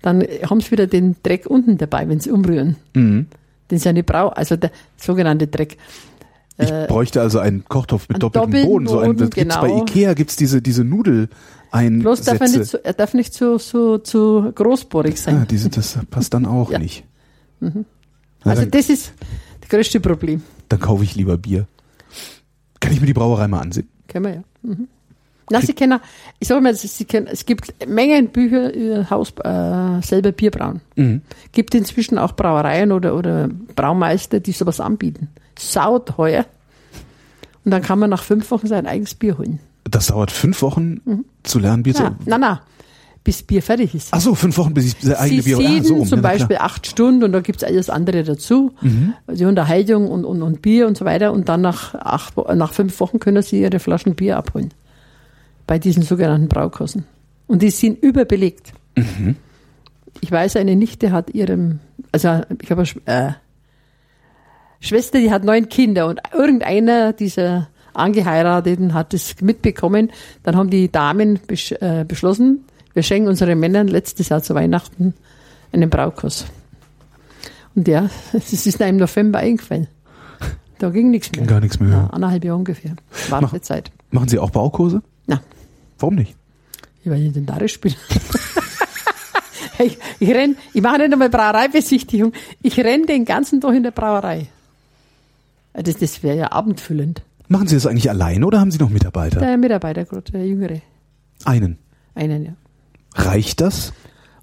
[0.00, 2.76] dann haben Sie wieder den Dreck unten dabei, wenn Sie umrühren.
[2.94, 3.26] Mhm.
[3.70, 5.76] Den ist ja nicht brau, also der sogenannte Dreck.
[6.56, 8.86] Ich bräuchte also einen Kochtopf mit einen doppeltem doppelten Boden.
[8.86, 9.82] So ein, das Boden, gibt's bei genau.
[9.82, 12.02] Ikea gibt's diese, diese Nudeleinsätze.
[12.02, 15.36] Bloß darf er nicht, so, er darf nicht so, so, so großbohrig sein.
[15.36, 16.78] ah, diese, das passt dann auch Ja.
[16.78, 17.04] nicht.
[17.60, 17.72] Na,
[18.44, 19.12] also dann, das ist
[19.60, 20.42] das größte Problem.
[20.70, 21.66] dann kaufe ich lieber Bier.
[22.80, 23.88] Kann ich mir die Brauerei mal ansehen?
[24.08, 24.42] Kennen wir ja.
[24.62, 24.88] Mhm.
[25.50, 25.98] Na, Sie kennen,
[26.38, 30.80] ich sage mal, Sie kennen, es gibt Mengen Bücher über Haus, äh, selber Bier brauen.
[30.96, 31.22] Mhm.
[31.52, 35.28] Gibt inzwischen auch Brauereien oder, oder Braumeister, die sowas anbieten.
[35.58, 36.46] Sauteuer.
[37.64, 39.58] Und dann kann man nach fünf Wochen sein eigenes Bier holen.
[39.84, 42.14] Das dauert fünf Wochen zu lernen, Bier Na, zu.
[42.26, 42.60] na, na,
[43.24, 44.08] bis Bier fertig ist.
[44.12, 45.56] Ach so, fünf Wochen, bis ich das eigene Sie Bier.
[45.58, 46.06] sieden Ah, so, rum.
[46.06, 46.66] zum Ja, Beispiel klar.
[46.66, 48.72] acht Stunden und da gibt's alles andere dazu.
[48.80, 49.14] Mhm.
[49.32, 51.32] Die Unterhaltung und, und, und Bier und so weiter.
[51.32, 54.70] Und dann nach, acht, nach fünf Wochen können Sie Ihre Flaschen Bier abholen.
[55.70, 57.04] Bei diesen sogenannten Braukassen.
[57.46, 58.72] Und die sind überbelegt.
[58.96, 59.36] Mhm.
[60.20, 61.78] Ich weiß, eine Nichte hat ihrem,
[62.10, 63.32] also ich habe eine äh,
[64.80, 70.10] Schwester, die hat neun Kinder und irgendeiner dieser Angeheirateten hat es mitbekommen.
[70.42, 75.14] Dann haben die Damen äh, beschlossen, wir schenken unseren Männern letztes Jahr zu Weihnachten
[75.70, 76.46] einen Braukuss.
[77.76, 79.86] Und ja, das ist einem im November eingefallen.
[80.80, 81.42] Da ging nichts mehr.
[81.42, 81.90] Ging gar nichts mehr.
[81.90, 82.96] Ja, anderthalb Jahre ungefähr.
[83.28, 83.54] War Mach-.
[84.10, 85.00] Machen Sie auch Baukurse?
[86.00, 86.34] Warum nicht?
[87.04, 87.94] weil ich den Darisch bin.
[89.78, 92.32] ich, ich renn, ich mache nicht einmal Brauereibesichtigung.
[92.62, 94.48] Ich renn den ganzen Tag in der Brauerei.
[95.72, 97.22] Das, das wäre ja abendfüllend.
[97.48, 99.40] Machen Sie das eigentlich alleine oder haben Sie noch Mitarbeiter?
[99.40, 100.82] Der Mitarbeiter gerade, der Jüngere.
[101.44, 101.78] Einen.
[102.14, 102.52] Einen, ja.
[103.14, 103.92] Reicht das?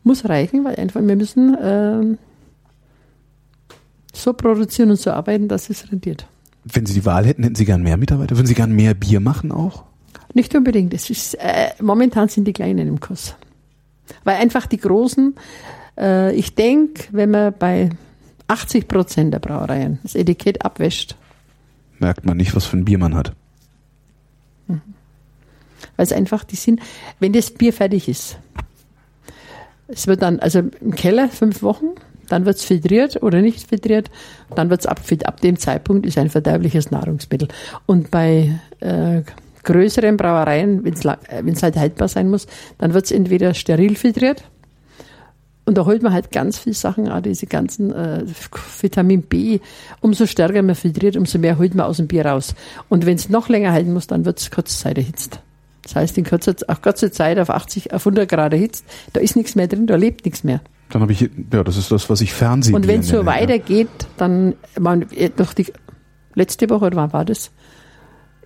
[0.03, 2.17] Muss reichen, weil einfach wir müssen ähm,
[4.13, 6.27] so produzieren und so arbeiten, dass es rentiert.
[6.63, 8.35] Wenn Sie die Wahl hätten, hätten Sie gern mehr Mitarbeiter?
[8.35, 9.85] Würden Sie gern mehr Bier machen auch?
[10.34, 10.93] Nicht unbedingt.
[10.93, 13.36] Es ist, äh, momentan sind die Kleinen im Kurs.
[14.23, 15.36] Weil einfach die Großen,
[15.97, 17.89] äh, ich denke, wenn man bei
[18.47, 21.15] 80 Prozent der Brauereien das Etikett abwäscht,
[21.99, 23.34] Merkt man nicht, was für ein Bier man hat.
[24.67, 24.78] weil
[25.97, 26.80] es einfach, die sind,
[27.19, 28.38] wenn das Bier fertig ist,
[29.88, 31.88] es wird dann, also im Keller fünf Wochen,
[32.28, 34.11] dann wird es filtriert oder nicht filtriert,
[34.53, 35.28] dann wird es abfiltriert.
[35.28, 37.47] Ab dem Zeitpunkt ist ein verderbliches Nahrungsmittel.
[37.86, 39.23] Und bei äh,
[39.68, 42.47] größeren Brauereien, wenn es halt haltbar sein muss,
[42.78, 44.43] dann wird es entweder steril filtriert
[45.68, 48.24] und da holt man halt ganz viele Sachen, auch diese ganzen äh,
[48.80, 49.59] Vitamin B.
[49.99, 52.55] Umso stärker man filtriert, umso mehr holt man aus dem Bier raus.
[52.88, 55.41] Und wenn es noch länger halten muss, dann wird es Kurzzeit erhitzt.
[55.84, 59.36] Das heißt, in kurzer, auf kurze Zeit auf 80, auf 100 Grad erhitzt, da ist
[59.36, 60.61] nichts mehr drin, da lebt nichts mehr.
[60.89, 63.89] Dann habe ich, ja, das ist das, was ich Fernsehen Und wenn es so weitergeht,
[64.15, 65.05] dann, man,
[65.36, 65.65] durch die,
[66.34, 67.51] letzte Woche, oder wann war das?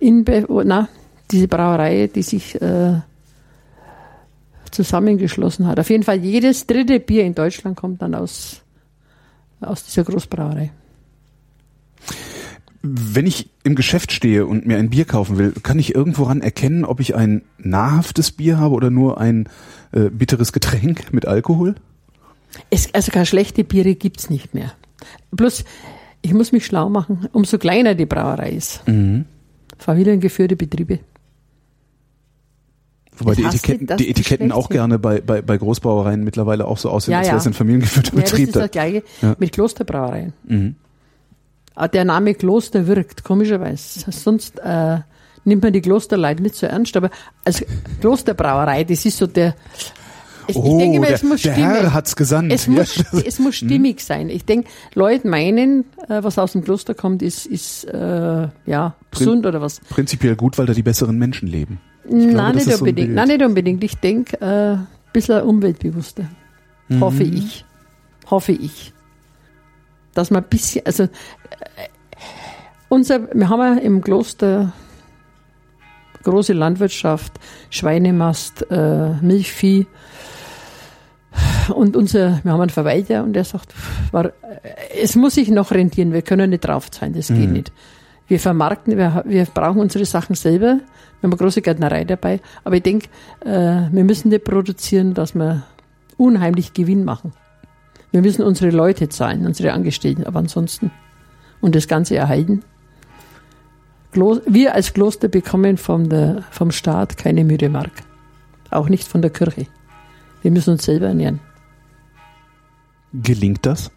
[0.00, 0.24] In,
[0.64, 0.88] na,
[1.32, 3.00] diese Brauerei, die sich äh,
[4.70, 5.78] zusammengeschlossen hat.
[5.78, 8.62] Auf jeden Fall jedes dritte Bier in Deutschland kommt dann aus,
[9.60, 10.70] aus dieser Großbrauerei.
[12.82, 16.84] Wenn ich im Geschäft stehe und mir ein Bier kaufen will, kann ich irgendworan erkennen,
[16.84, 19.48] ob ich ein nahrhaftes Bier habe oder nur ein
[19.92, 21.76] äh, bitteres Getränk mit Alkohol?
[22.70, 24.72] Es, also gar schlechte Biere gibt's nicht mehr.
[25.30, 25.64] Bloß,
[26.22, 28.86] ich muss mich schlau machen, umso kleiner die Brauerei ist.
[28.88, 29.26] Mhm.
[29.78, 31.00] Familiengeführte Betriebe.
[33.18, 36.78] Wobei Das die Etiketten, das die Etiketten auch gerne bei, bei, bei Großbrauereien mittlerweile auch
[36.78, 38.46] so aussehen, Ja, als wäre es ein familiengeführter Ja, das Betrieb.
[38.48, 39.36] ist das Gleiche Ja.
[39.38, 40.32] mit Klosterbrauereien.
[40.44, 40.76] Mhm.
[41.74, 44.10] Ah, Der Name Kloster wirkt, komischerweise.
[44.10, 44.98] Sonst äh,
[45.44, 47.10] nimmt man die Klosterleute nicht so ernst, aber
[47.44, 47.64] als
[48.00, 49.54] Klosterbrauerei, das ist so der.
[50.48, 51.70] Es, Oh, ich denke der, es muss der stimmen.
[51.70, 52.52] Herr hat's gesandt.
[52.52, 54.28] Es muss, das- es muss stimmig sein.
[54.28, 59.46] Ich denke, Leute meinen, äh, was aus dem Kloster kommt, ist, ist äh, ja gesund
[59.46, 59.80] oder was.
[59.88, 61.78] Prinzipiell gut, weil da die besseren Menschen leben.
[62.04, 63.14] Nein, das nicht so unbedingt.
[63.14, 63.84] Nein, nicht unbedingt.
[63.84, 66.24] Ich denke, äh, ein bisschen umweltbewusster.
[66.88, 67.00] Mhm.
[67.00, 67.64] Hoffe ich.
[68.30, 68.92] Hoffe ich.
[70.14, 71.08] Dass man ein bisschen, also äh,
[72.88, 74.72] unser, wir haben ja im Kloster
[76.22, 77.32] große Landwirtschaft,
[77.70, 79.86] Schweinemast, äh, Milchvieh.
[81.74, 83.74] Und unser, wir haben einen Verwalter und der sagt,
[84.10, 84.32] war,
[85.00, 87.40] es muss sich noch rentieren, wir können nicht drauf zahlen, das mhm.
[87.40, 87.72] geht nicht.
[88.28, 90.78] Wir vermarkten, wir, wir brauchen unsere Sachen selber.
[91.20, 92.40] Wir haben eine große Gärtnerei dabei.
[92.64, 93.08] Aber ich denke,
[93.44, 95.64] äh, wir müssen nicht produzieren, dass wir
[96.16, 97.32] unheimlich Gewinn machen.
[98.10, 100.90] Wir müssen unsere Leute zahlen, unsere Angestellten, aber ansonsten
[101.60, 102.62] und das Ganze erhalten.
[104.12, 107.92] Wir als Kloster bekommen vom, der, vom Staat keine müde Mark.
[108.70, 109.66] Auch nicht von der Kirche.
[110.42, 111.40] Wir müssen uns selber ernähren.
[113.14, 113.90] Gelingt das?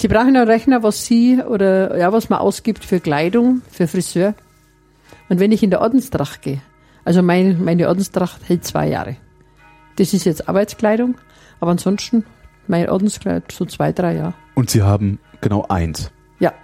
[0.00, 4.34] Sie brauchen einen Rechner, was Sie oder ja, was man ausgibt für Kleidung, für Friseur.
[5.28, 6.62] Und wenn ich in der Ordenstracht gehe,
[7.04, 9.16] also mein, meine Ordenstracht hält zwei Jahre.
[9.96, 11.16] Das ist jetzt Arbeitskleidung,
[11.60, 12.24] aber ansonsten
[12.66, 14.32] mein Ordenskleid so zwei, drei Jahre.
[14.54, 16.10] Und Sie haben genau eins?
[16.38, 16.54] Ja,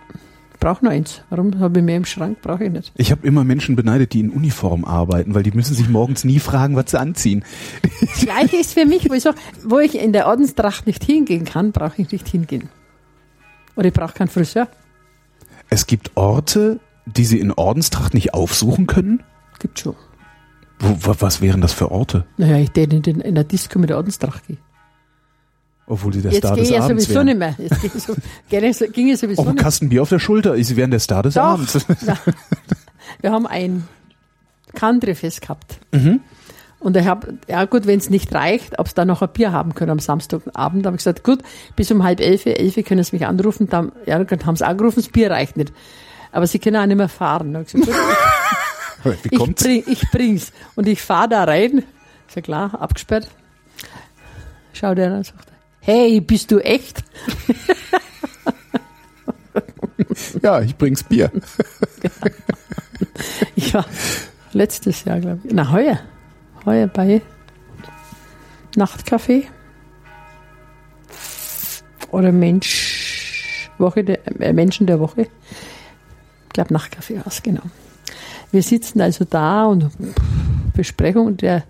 [0.54, 1.20] ich brauche nur eins.
[1.28, 2.40] Warum habe ich mehr im Schrank?
[2.40, 2.90] Brauche ich nicht.
[2.96, 6.38] Ich habe immer Menschen beneidet, die in Uniform arbeiten, weil die müssen sich morgens nie
[6.38, 7.44] fragen, was sie anziehen.
[8.00, 11.44] Das Gleiche ist für mich, wo ich, sag, wo ich in der Ordenstracht nicht hingehen
[11.44, 12.70] kann, brauche ich nicht hingehen.
[13.76, 14.68] Oder ich brauche keinen Friseur.
[15.68, 19.22] Es gibt Orte, die Sie in Ordenstracht nicht aufsuchen können?
[19.58, 19.94] Gibt schon.
[20.78, 22.26] Wo, was wären das für Orte?
[22.36, 24.58] Naja, ich den in, den, in der Disco mit der Ordenstracht gehe.
[25.86, 27.26] Obwohl sie der Jetzt Star des ja Abends sowieso wären.
[27.26, 27.54] nicht mehr.
[27.58, 28.14] Jetzt ging, so,
[28.48, 31.00] ging, ging es sowieso Auch ein nicht Kasten Bier auf der Schulter, sie wären der
[31.00, 31.42] Star des Doch.
[31.42, 31.78] Abends.
[33.20, 33.86] Wir haben ein
[34.74, 35.78] Country-Fest gehabt.
[35.92, 36.20] Mhm.
[36.86, 39.50] Und ich habe, ja gut, wenn es nicht reicht, ob es da noch ein Bier
[39.50, 41.40] haben können am Samstagabend, habe ich gesagt, gut,
[41.74, 43.68] bis um halb elf, elf können sie mich anrufen.
[43.68, 45.72] Dann, ja, dann haben sie angerufen, das Bier reicht nicht.
[46.30, 47.56] Aber sie können auch nicht mehr fahren.
[47.60, 47.86] Ich gesagt,
[49.02, 49.64] gut, Wie ich, kommt's?
[49.64, 50.52] bring, ich bring's.
[50.76, 51.82] Und ich fahre da rein.
[52.28, 53.26] Ist ja klar, abgesperrt.
[54.72, 55.48] Schau der an und sagt,
[55.80, 57.02] hey, bist du echt?
[60.40, 61.32] Ja, ich bring's Bier.
[63.56, 63.86] Ich war
[64.52, 65.52] letztes Jahr, glaube ich.
[65.52, 65.98] Na, heuer.
[66.66, 67.22] Heuer bei
[68.74, 69.44] Nachtcafé.
[72.10, 75.22] Oder Mensch, Woche der, äh, Menschen der Woche.
[75.22, 77.62] Ich glaube, Nachtcafé war es, genau.
[78.50, 79.90] Wir sitzen also da und
[80.74, 81.64] Besprechung der,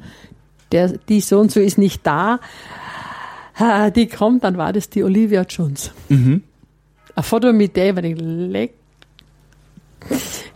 [0.72, 2.40] der, die so und so ist nicht da.
[3.94, 5.90] Die kommt, dann war das die Olivia Jones.
[6.10, 6.42] Mhm.
[7.14, 8.74] Ein Foto mit der, wenn ich leck,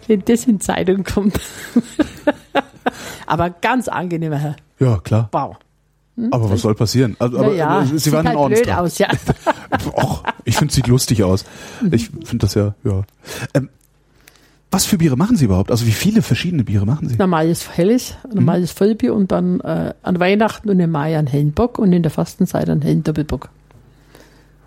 [0.06, 1.40] wenn das in Zeitung kommt.
[3.30, 4.56] Aber ganz angenehmer Herr.
[4.80, 5.28] Ja, klar.
[5.30, 5.56] Wow.
[6.32, 7.14] Aber was soll passieren?
[7.20, 8.76] Also, aber ja, äh, sie sieht waren in halt blöd Ordnung.
[8.76, 9.08] aus, ja.
[9.94, 11.44] Och, ich finde, sieht lustig aus.
[11.92, 13.04] Ich finde das ja, ja.
[13.54, 13.68] Ähm,
[14.72, 15.70] was für Biere machen Sie überhaupt?
[15.70, 17.16] Also wie viele verschiedene Biere machen Sie?
[17.16, 21.78] Normales Helles, normales Vollbier und dann äh, an Weihnachten und im Mai einen hellen Bock
[21.78, 23.44] und in der Fastenzeit einen hellen Doppelbock.
[23.44, 23.50] Und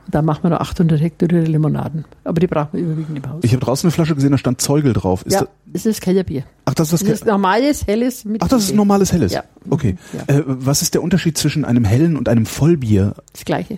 [0.09, 2.05] da machen wir noch 800 Hektoliter Limonaden.
[2.23, 3.39] Aber die brauchen wir überwiegend im Haus.
[3.43, 5.23] Ich habe draußen eine Flasche gesehen, da stand Zeugel drauf.
[5.25, 6.43] Ist ja, da, das ist Kellerbier.
[6.65, 9.31] ach, das ist Das das, ist normales, helles mit Ach, das ist normales Helles.
[9.33, 9.43] Ja.
[9.69, 9.97] Okay.
[10.27, 10.35] Ja.
[10.35, 13.15] Äh, was ist der Unterschied zwischen einem hellen und einem Vollbier?
[13.31, 13.77] Das Gleiche.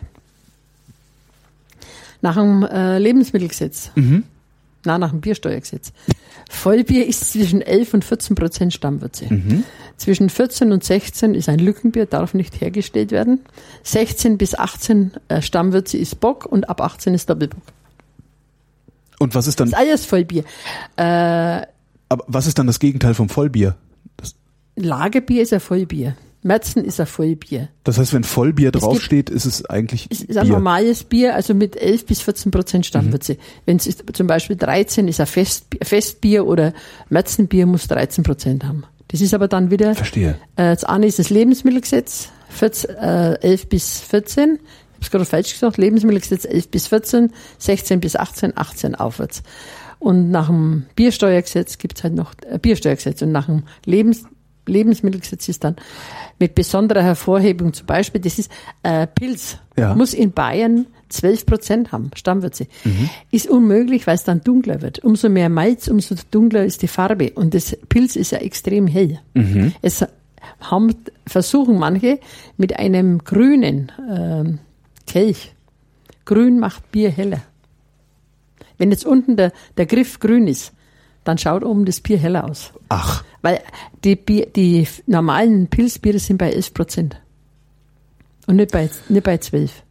[2.21, 3.91] Nach dem äh, Lebensmittelgesetz.
[3.95, 4.23] Mhm.
[4.85, 5.91] Na, nach dem Biersteuergesetz.
[6.49, 9.33] Vollbier ist zwischen 11 und 14 Prozent Stammwürze.
[9.33, 9.63] Mhm.
[9.97, 13.41] Zwischen 14 und 16 ist ein Lückenbier, darf nicht hergestellt werden.
[13.83, 17.61] 16 bis 18 äh, Stammwürze ist Bock und ab 18 ist Doppelbock.
[19.19, 20.43] Und was ist dann, Das ist alles Vollbier.
[20.97, 21.65] Äh,
[22.09, 23.75] aber was ist dann das Gegenteil vom Vollbier?
[24.17, 24.35] Das,
[24.75, 26.15] Lagerbier ist ein Vollbier.
[26.45, 27.69] Merzen ist ein Vollbier.
[27.83, 30.53] das heißt, wenn Vollbier draufsteht, ist es eigentlich Es ist ein Bier.
[30.53, 33.33] normales Bier, also mit 11 bis 14 Prozent Stammwürze.
[33.33, 33.37] Mhm.
[33.65, 36.73] Wenn es ist zum Beispiel 13 ist ein Festbier, Festbier oder
[37.09, 38.83] Märzenbier muss 13 Prozent haben.
[39.07, 40.37] Das ist aber dann wieder, Verstehe.
[40.55, 44.43] äh, das eine ist das Lebensmittelgesetz, 14, äh, 11 bis 14.
[44.53, 49.41] Ich habe es gerade falsch gesagt, Lebensmittelgesetz 11 bis 14, 16 bis 18, 18 aufwärts.
[49.99, 54.23] Und nach dem Biersteuergesetz gibt's halt noch äh, Biersteuergesetz und nach dem Lebens,
[54.67, 55.75] Lebensmittelgesetz ist dann
[56.39, 58.51] mit besonderer Hervorhebung zum Beispiel, das ist
[58.83, 59.95] äh, Pilz, Ja.
[59.95, 62.67] muss in Bayern 12 Prozent haben, Stammwürze.
[63.31, 64.99] Ist unmöglich, weil es dann dunkler wird.
[64.99, 67.31] Umso mehr Malz, umso dunkler ist die Farbe.
[67.35, 69.19] Und das Pilz ist ja extrem hell.
[69.81, 70.03] Es
[70.59, 70.93] haben,
[71.27, 72.19] versuchen manche
[72.57, 74.59] mit einem grünen ähm,
[75.07, 75.53] Kelch.
[76.25, 77.41] Grün macht Bier heller.
[78.77, 80.73] Wenn jetzt unten der, der Griff grün ist,
[81.23, 82.71] dann schaut oben das Bier heller aus.
[82.89, 83.59] Ach, Weil
[84.03, 87.21] die, Bier, die normalen Pilzbiere sind bei 11 Prozent.
[88.47, 89.83] Und nicht bei, nicht bei 12.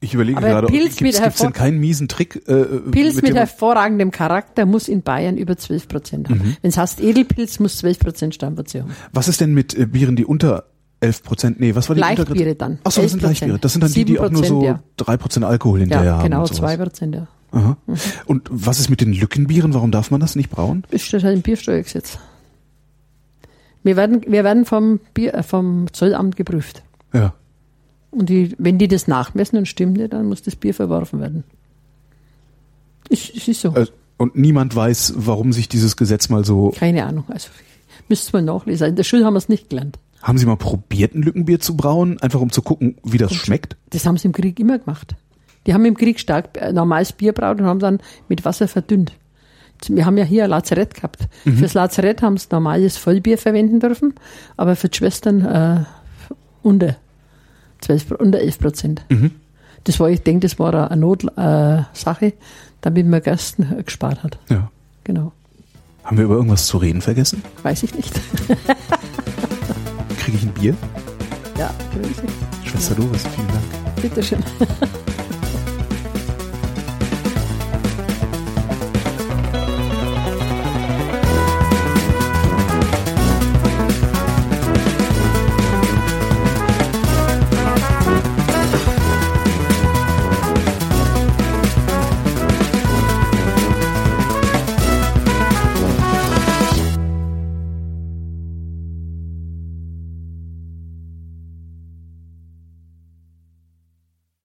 [0.00, 2.36] ich überlege Aber gerade, Pilz gibt mit es denn keinen miesen Trick?
[2.48, 6.56] Äh, Pilz mit, dem- hervorragendem Charakter muss in Bayern über 12 Prozent haben.
[6.62, 8.92] Wenn es heißt Edelpilz, muss 12 Prozent Stammwürze haben.
[9.12, 10.64] Was ist denn mit äh, Bieren, die unter
[11.00, 12.78] 11 Prozent, nee, was war die Leichtbiere dann.
[12.84, 13.26] Ach so, das sind 11%.
[13.26, 13.58] Leichtbiere.
[13.58, 14.82] Das sind dann die, die auch nur 7%, so ja.
[14.96, 16.22] 3 Prozent Alkohol hinterher Ja, haben.
[16.24, 16.72] genau, und sowas.
[16.72, 17.28] 2 Prozent, ja.
[17.50, 17.76] Aha.
[18.26, 19.74] Und was ist mit den Lückenbieren?
[19.74, 20.84] Warum darf man das nicht brauen?
[20.90, 22.18] Das steht halt im Biersteuergesetz.
[23.82, 26.82] Wir werden, wir werden vom, Bier, äh, vom Zollamt geprüft.
[27.12, 27.34] Ja.
[28.10, 31.44] Und die, wenn die das nachmessen und stimmt nicht, dann muss das Bier verworfen werden.
[33.08, 33.74] Es, es ist so.
[33.74, 33.86] Äh,
[34.16, 36.72] und niemand weiß, warum sich dieses Gesetz mal so.
[36.76, 37.24] Keine Ahnung.
[37.28, 37.48] Also
[38.08, 38.88] müsste man nachlesen.
[38.88, 39.98] In der Schule haben wir es nicht gelernt.
[40.20, 43.38] Haben Sie mal probiert, ein Lückenbier zu brauen, einfach um zu gucken, wie das und
[43.38, 43.76] schmeckt?
[43.90, 45.14] Das haben sie im Krieg immer gemacht.
[45.68, 49.12] Die haben im Krieg stark äh, normales Bier braut und haben dann mit Wasser verdünnt.
[49.86, 51.28] Wir haben ja hier ein Lazarett gehabt.
[51.44, 51.58] Mhm.
[51.58, 54.14] Fürs Lazarett haben sie normales Vollbier verwenden dürfen,
[54.56, 55.84] aber für die Schwestern äh,
[56.62, 56.96] unter
[57.82, 59.04] 12, unter 11 Prozent.
[59.10, 59.32] Mhm.
[59.84, 62.32] Das war, ich denke, das war eine Notsache, äh,
[62.80, 64.38] damit man Gasten gespart hat.
[64.48, 64.70] Ja.
[65.04, 65.32] Genau.
[66.02, 67.42] Haben wir über irgendwas zu reden vergessen?
[67.62, 68.18] Weiß ich nicht.
[70.18, 70.74] Kriege ich ein Bier?
[71.58, 72.22] Ja, grüße.
[72.64, 73.04] Schwester ja.
[73.04, 74.00] Doris, vielen Dank.
[74.00, 74.42] Bitteschön.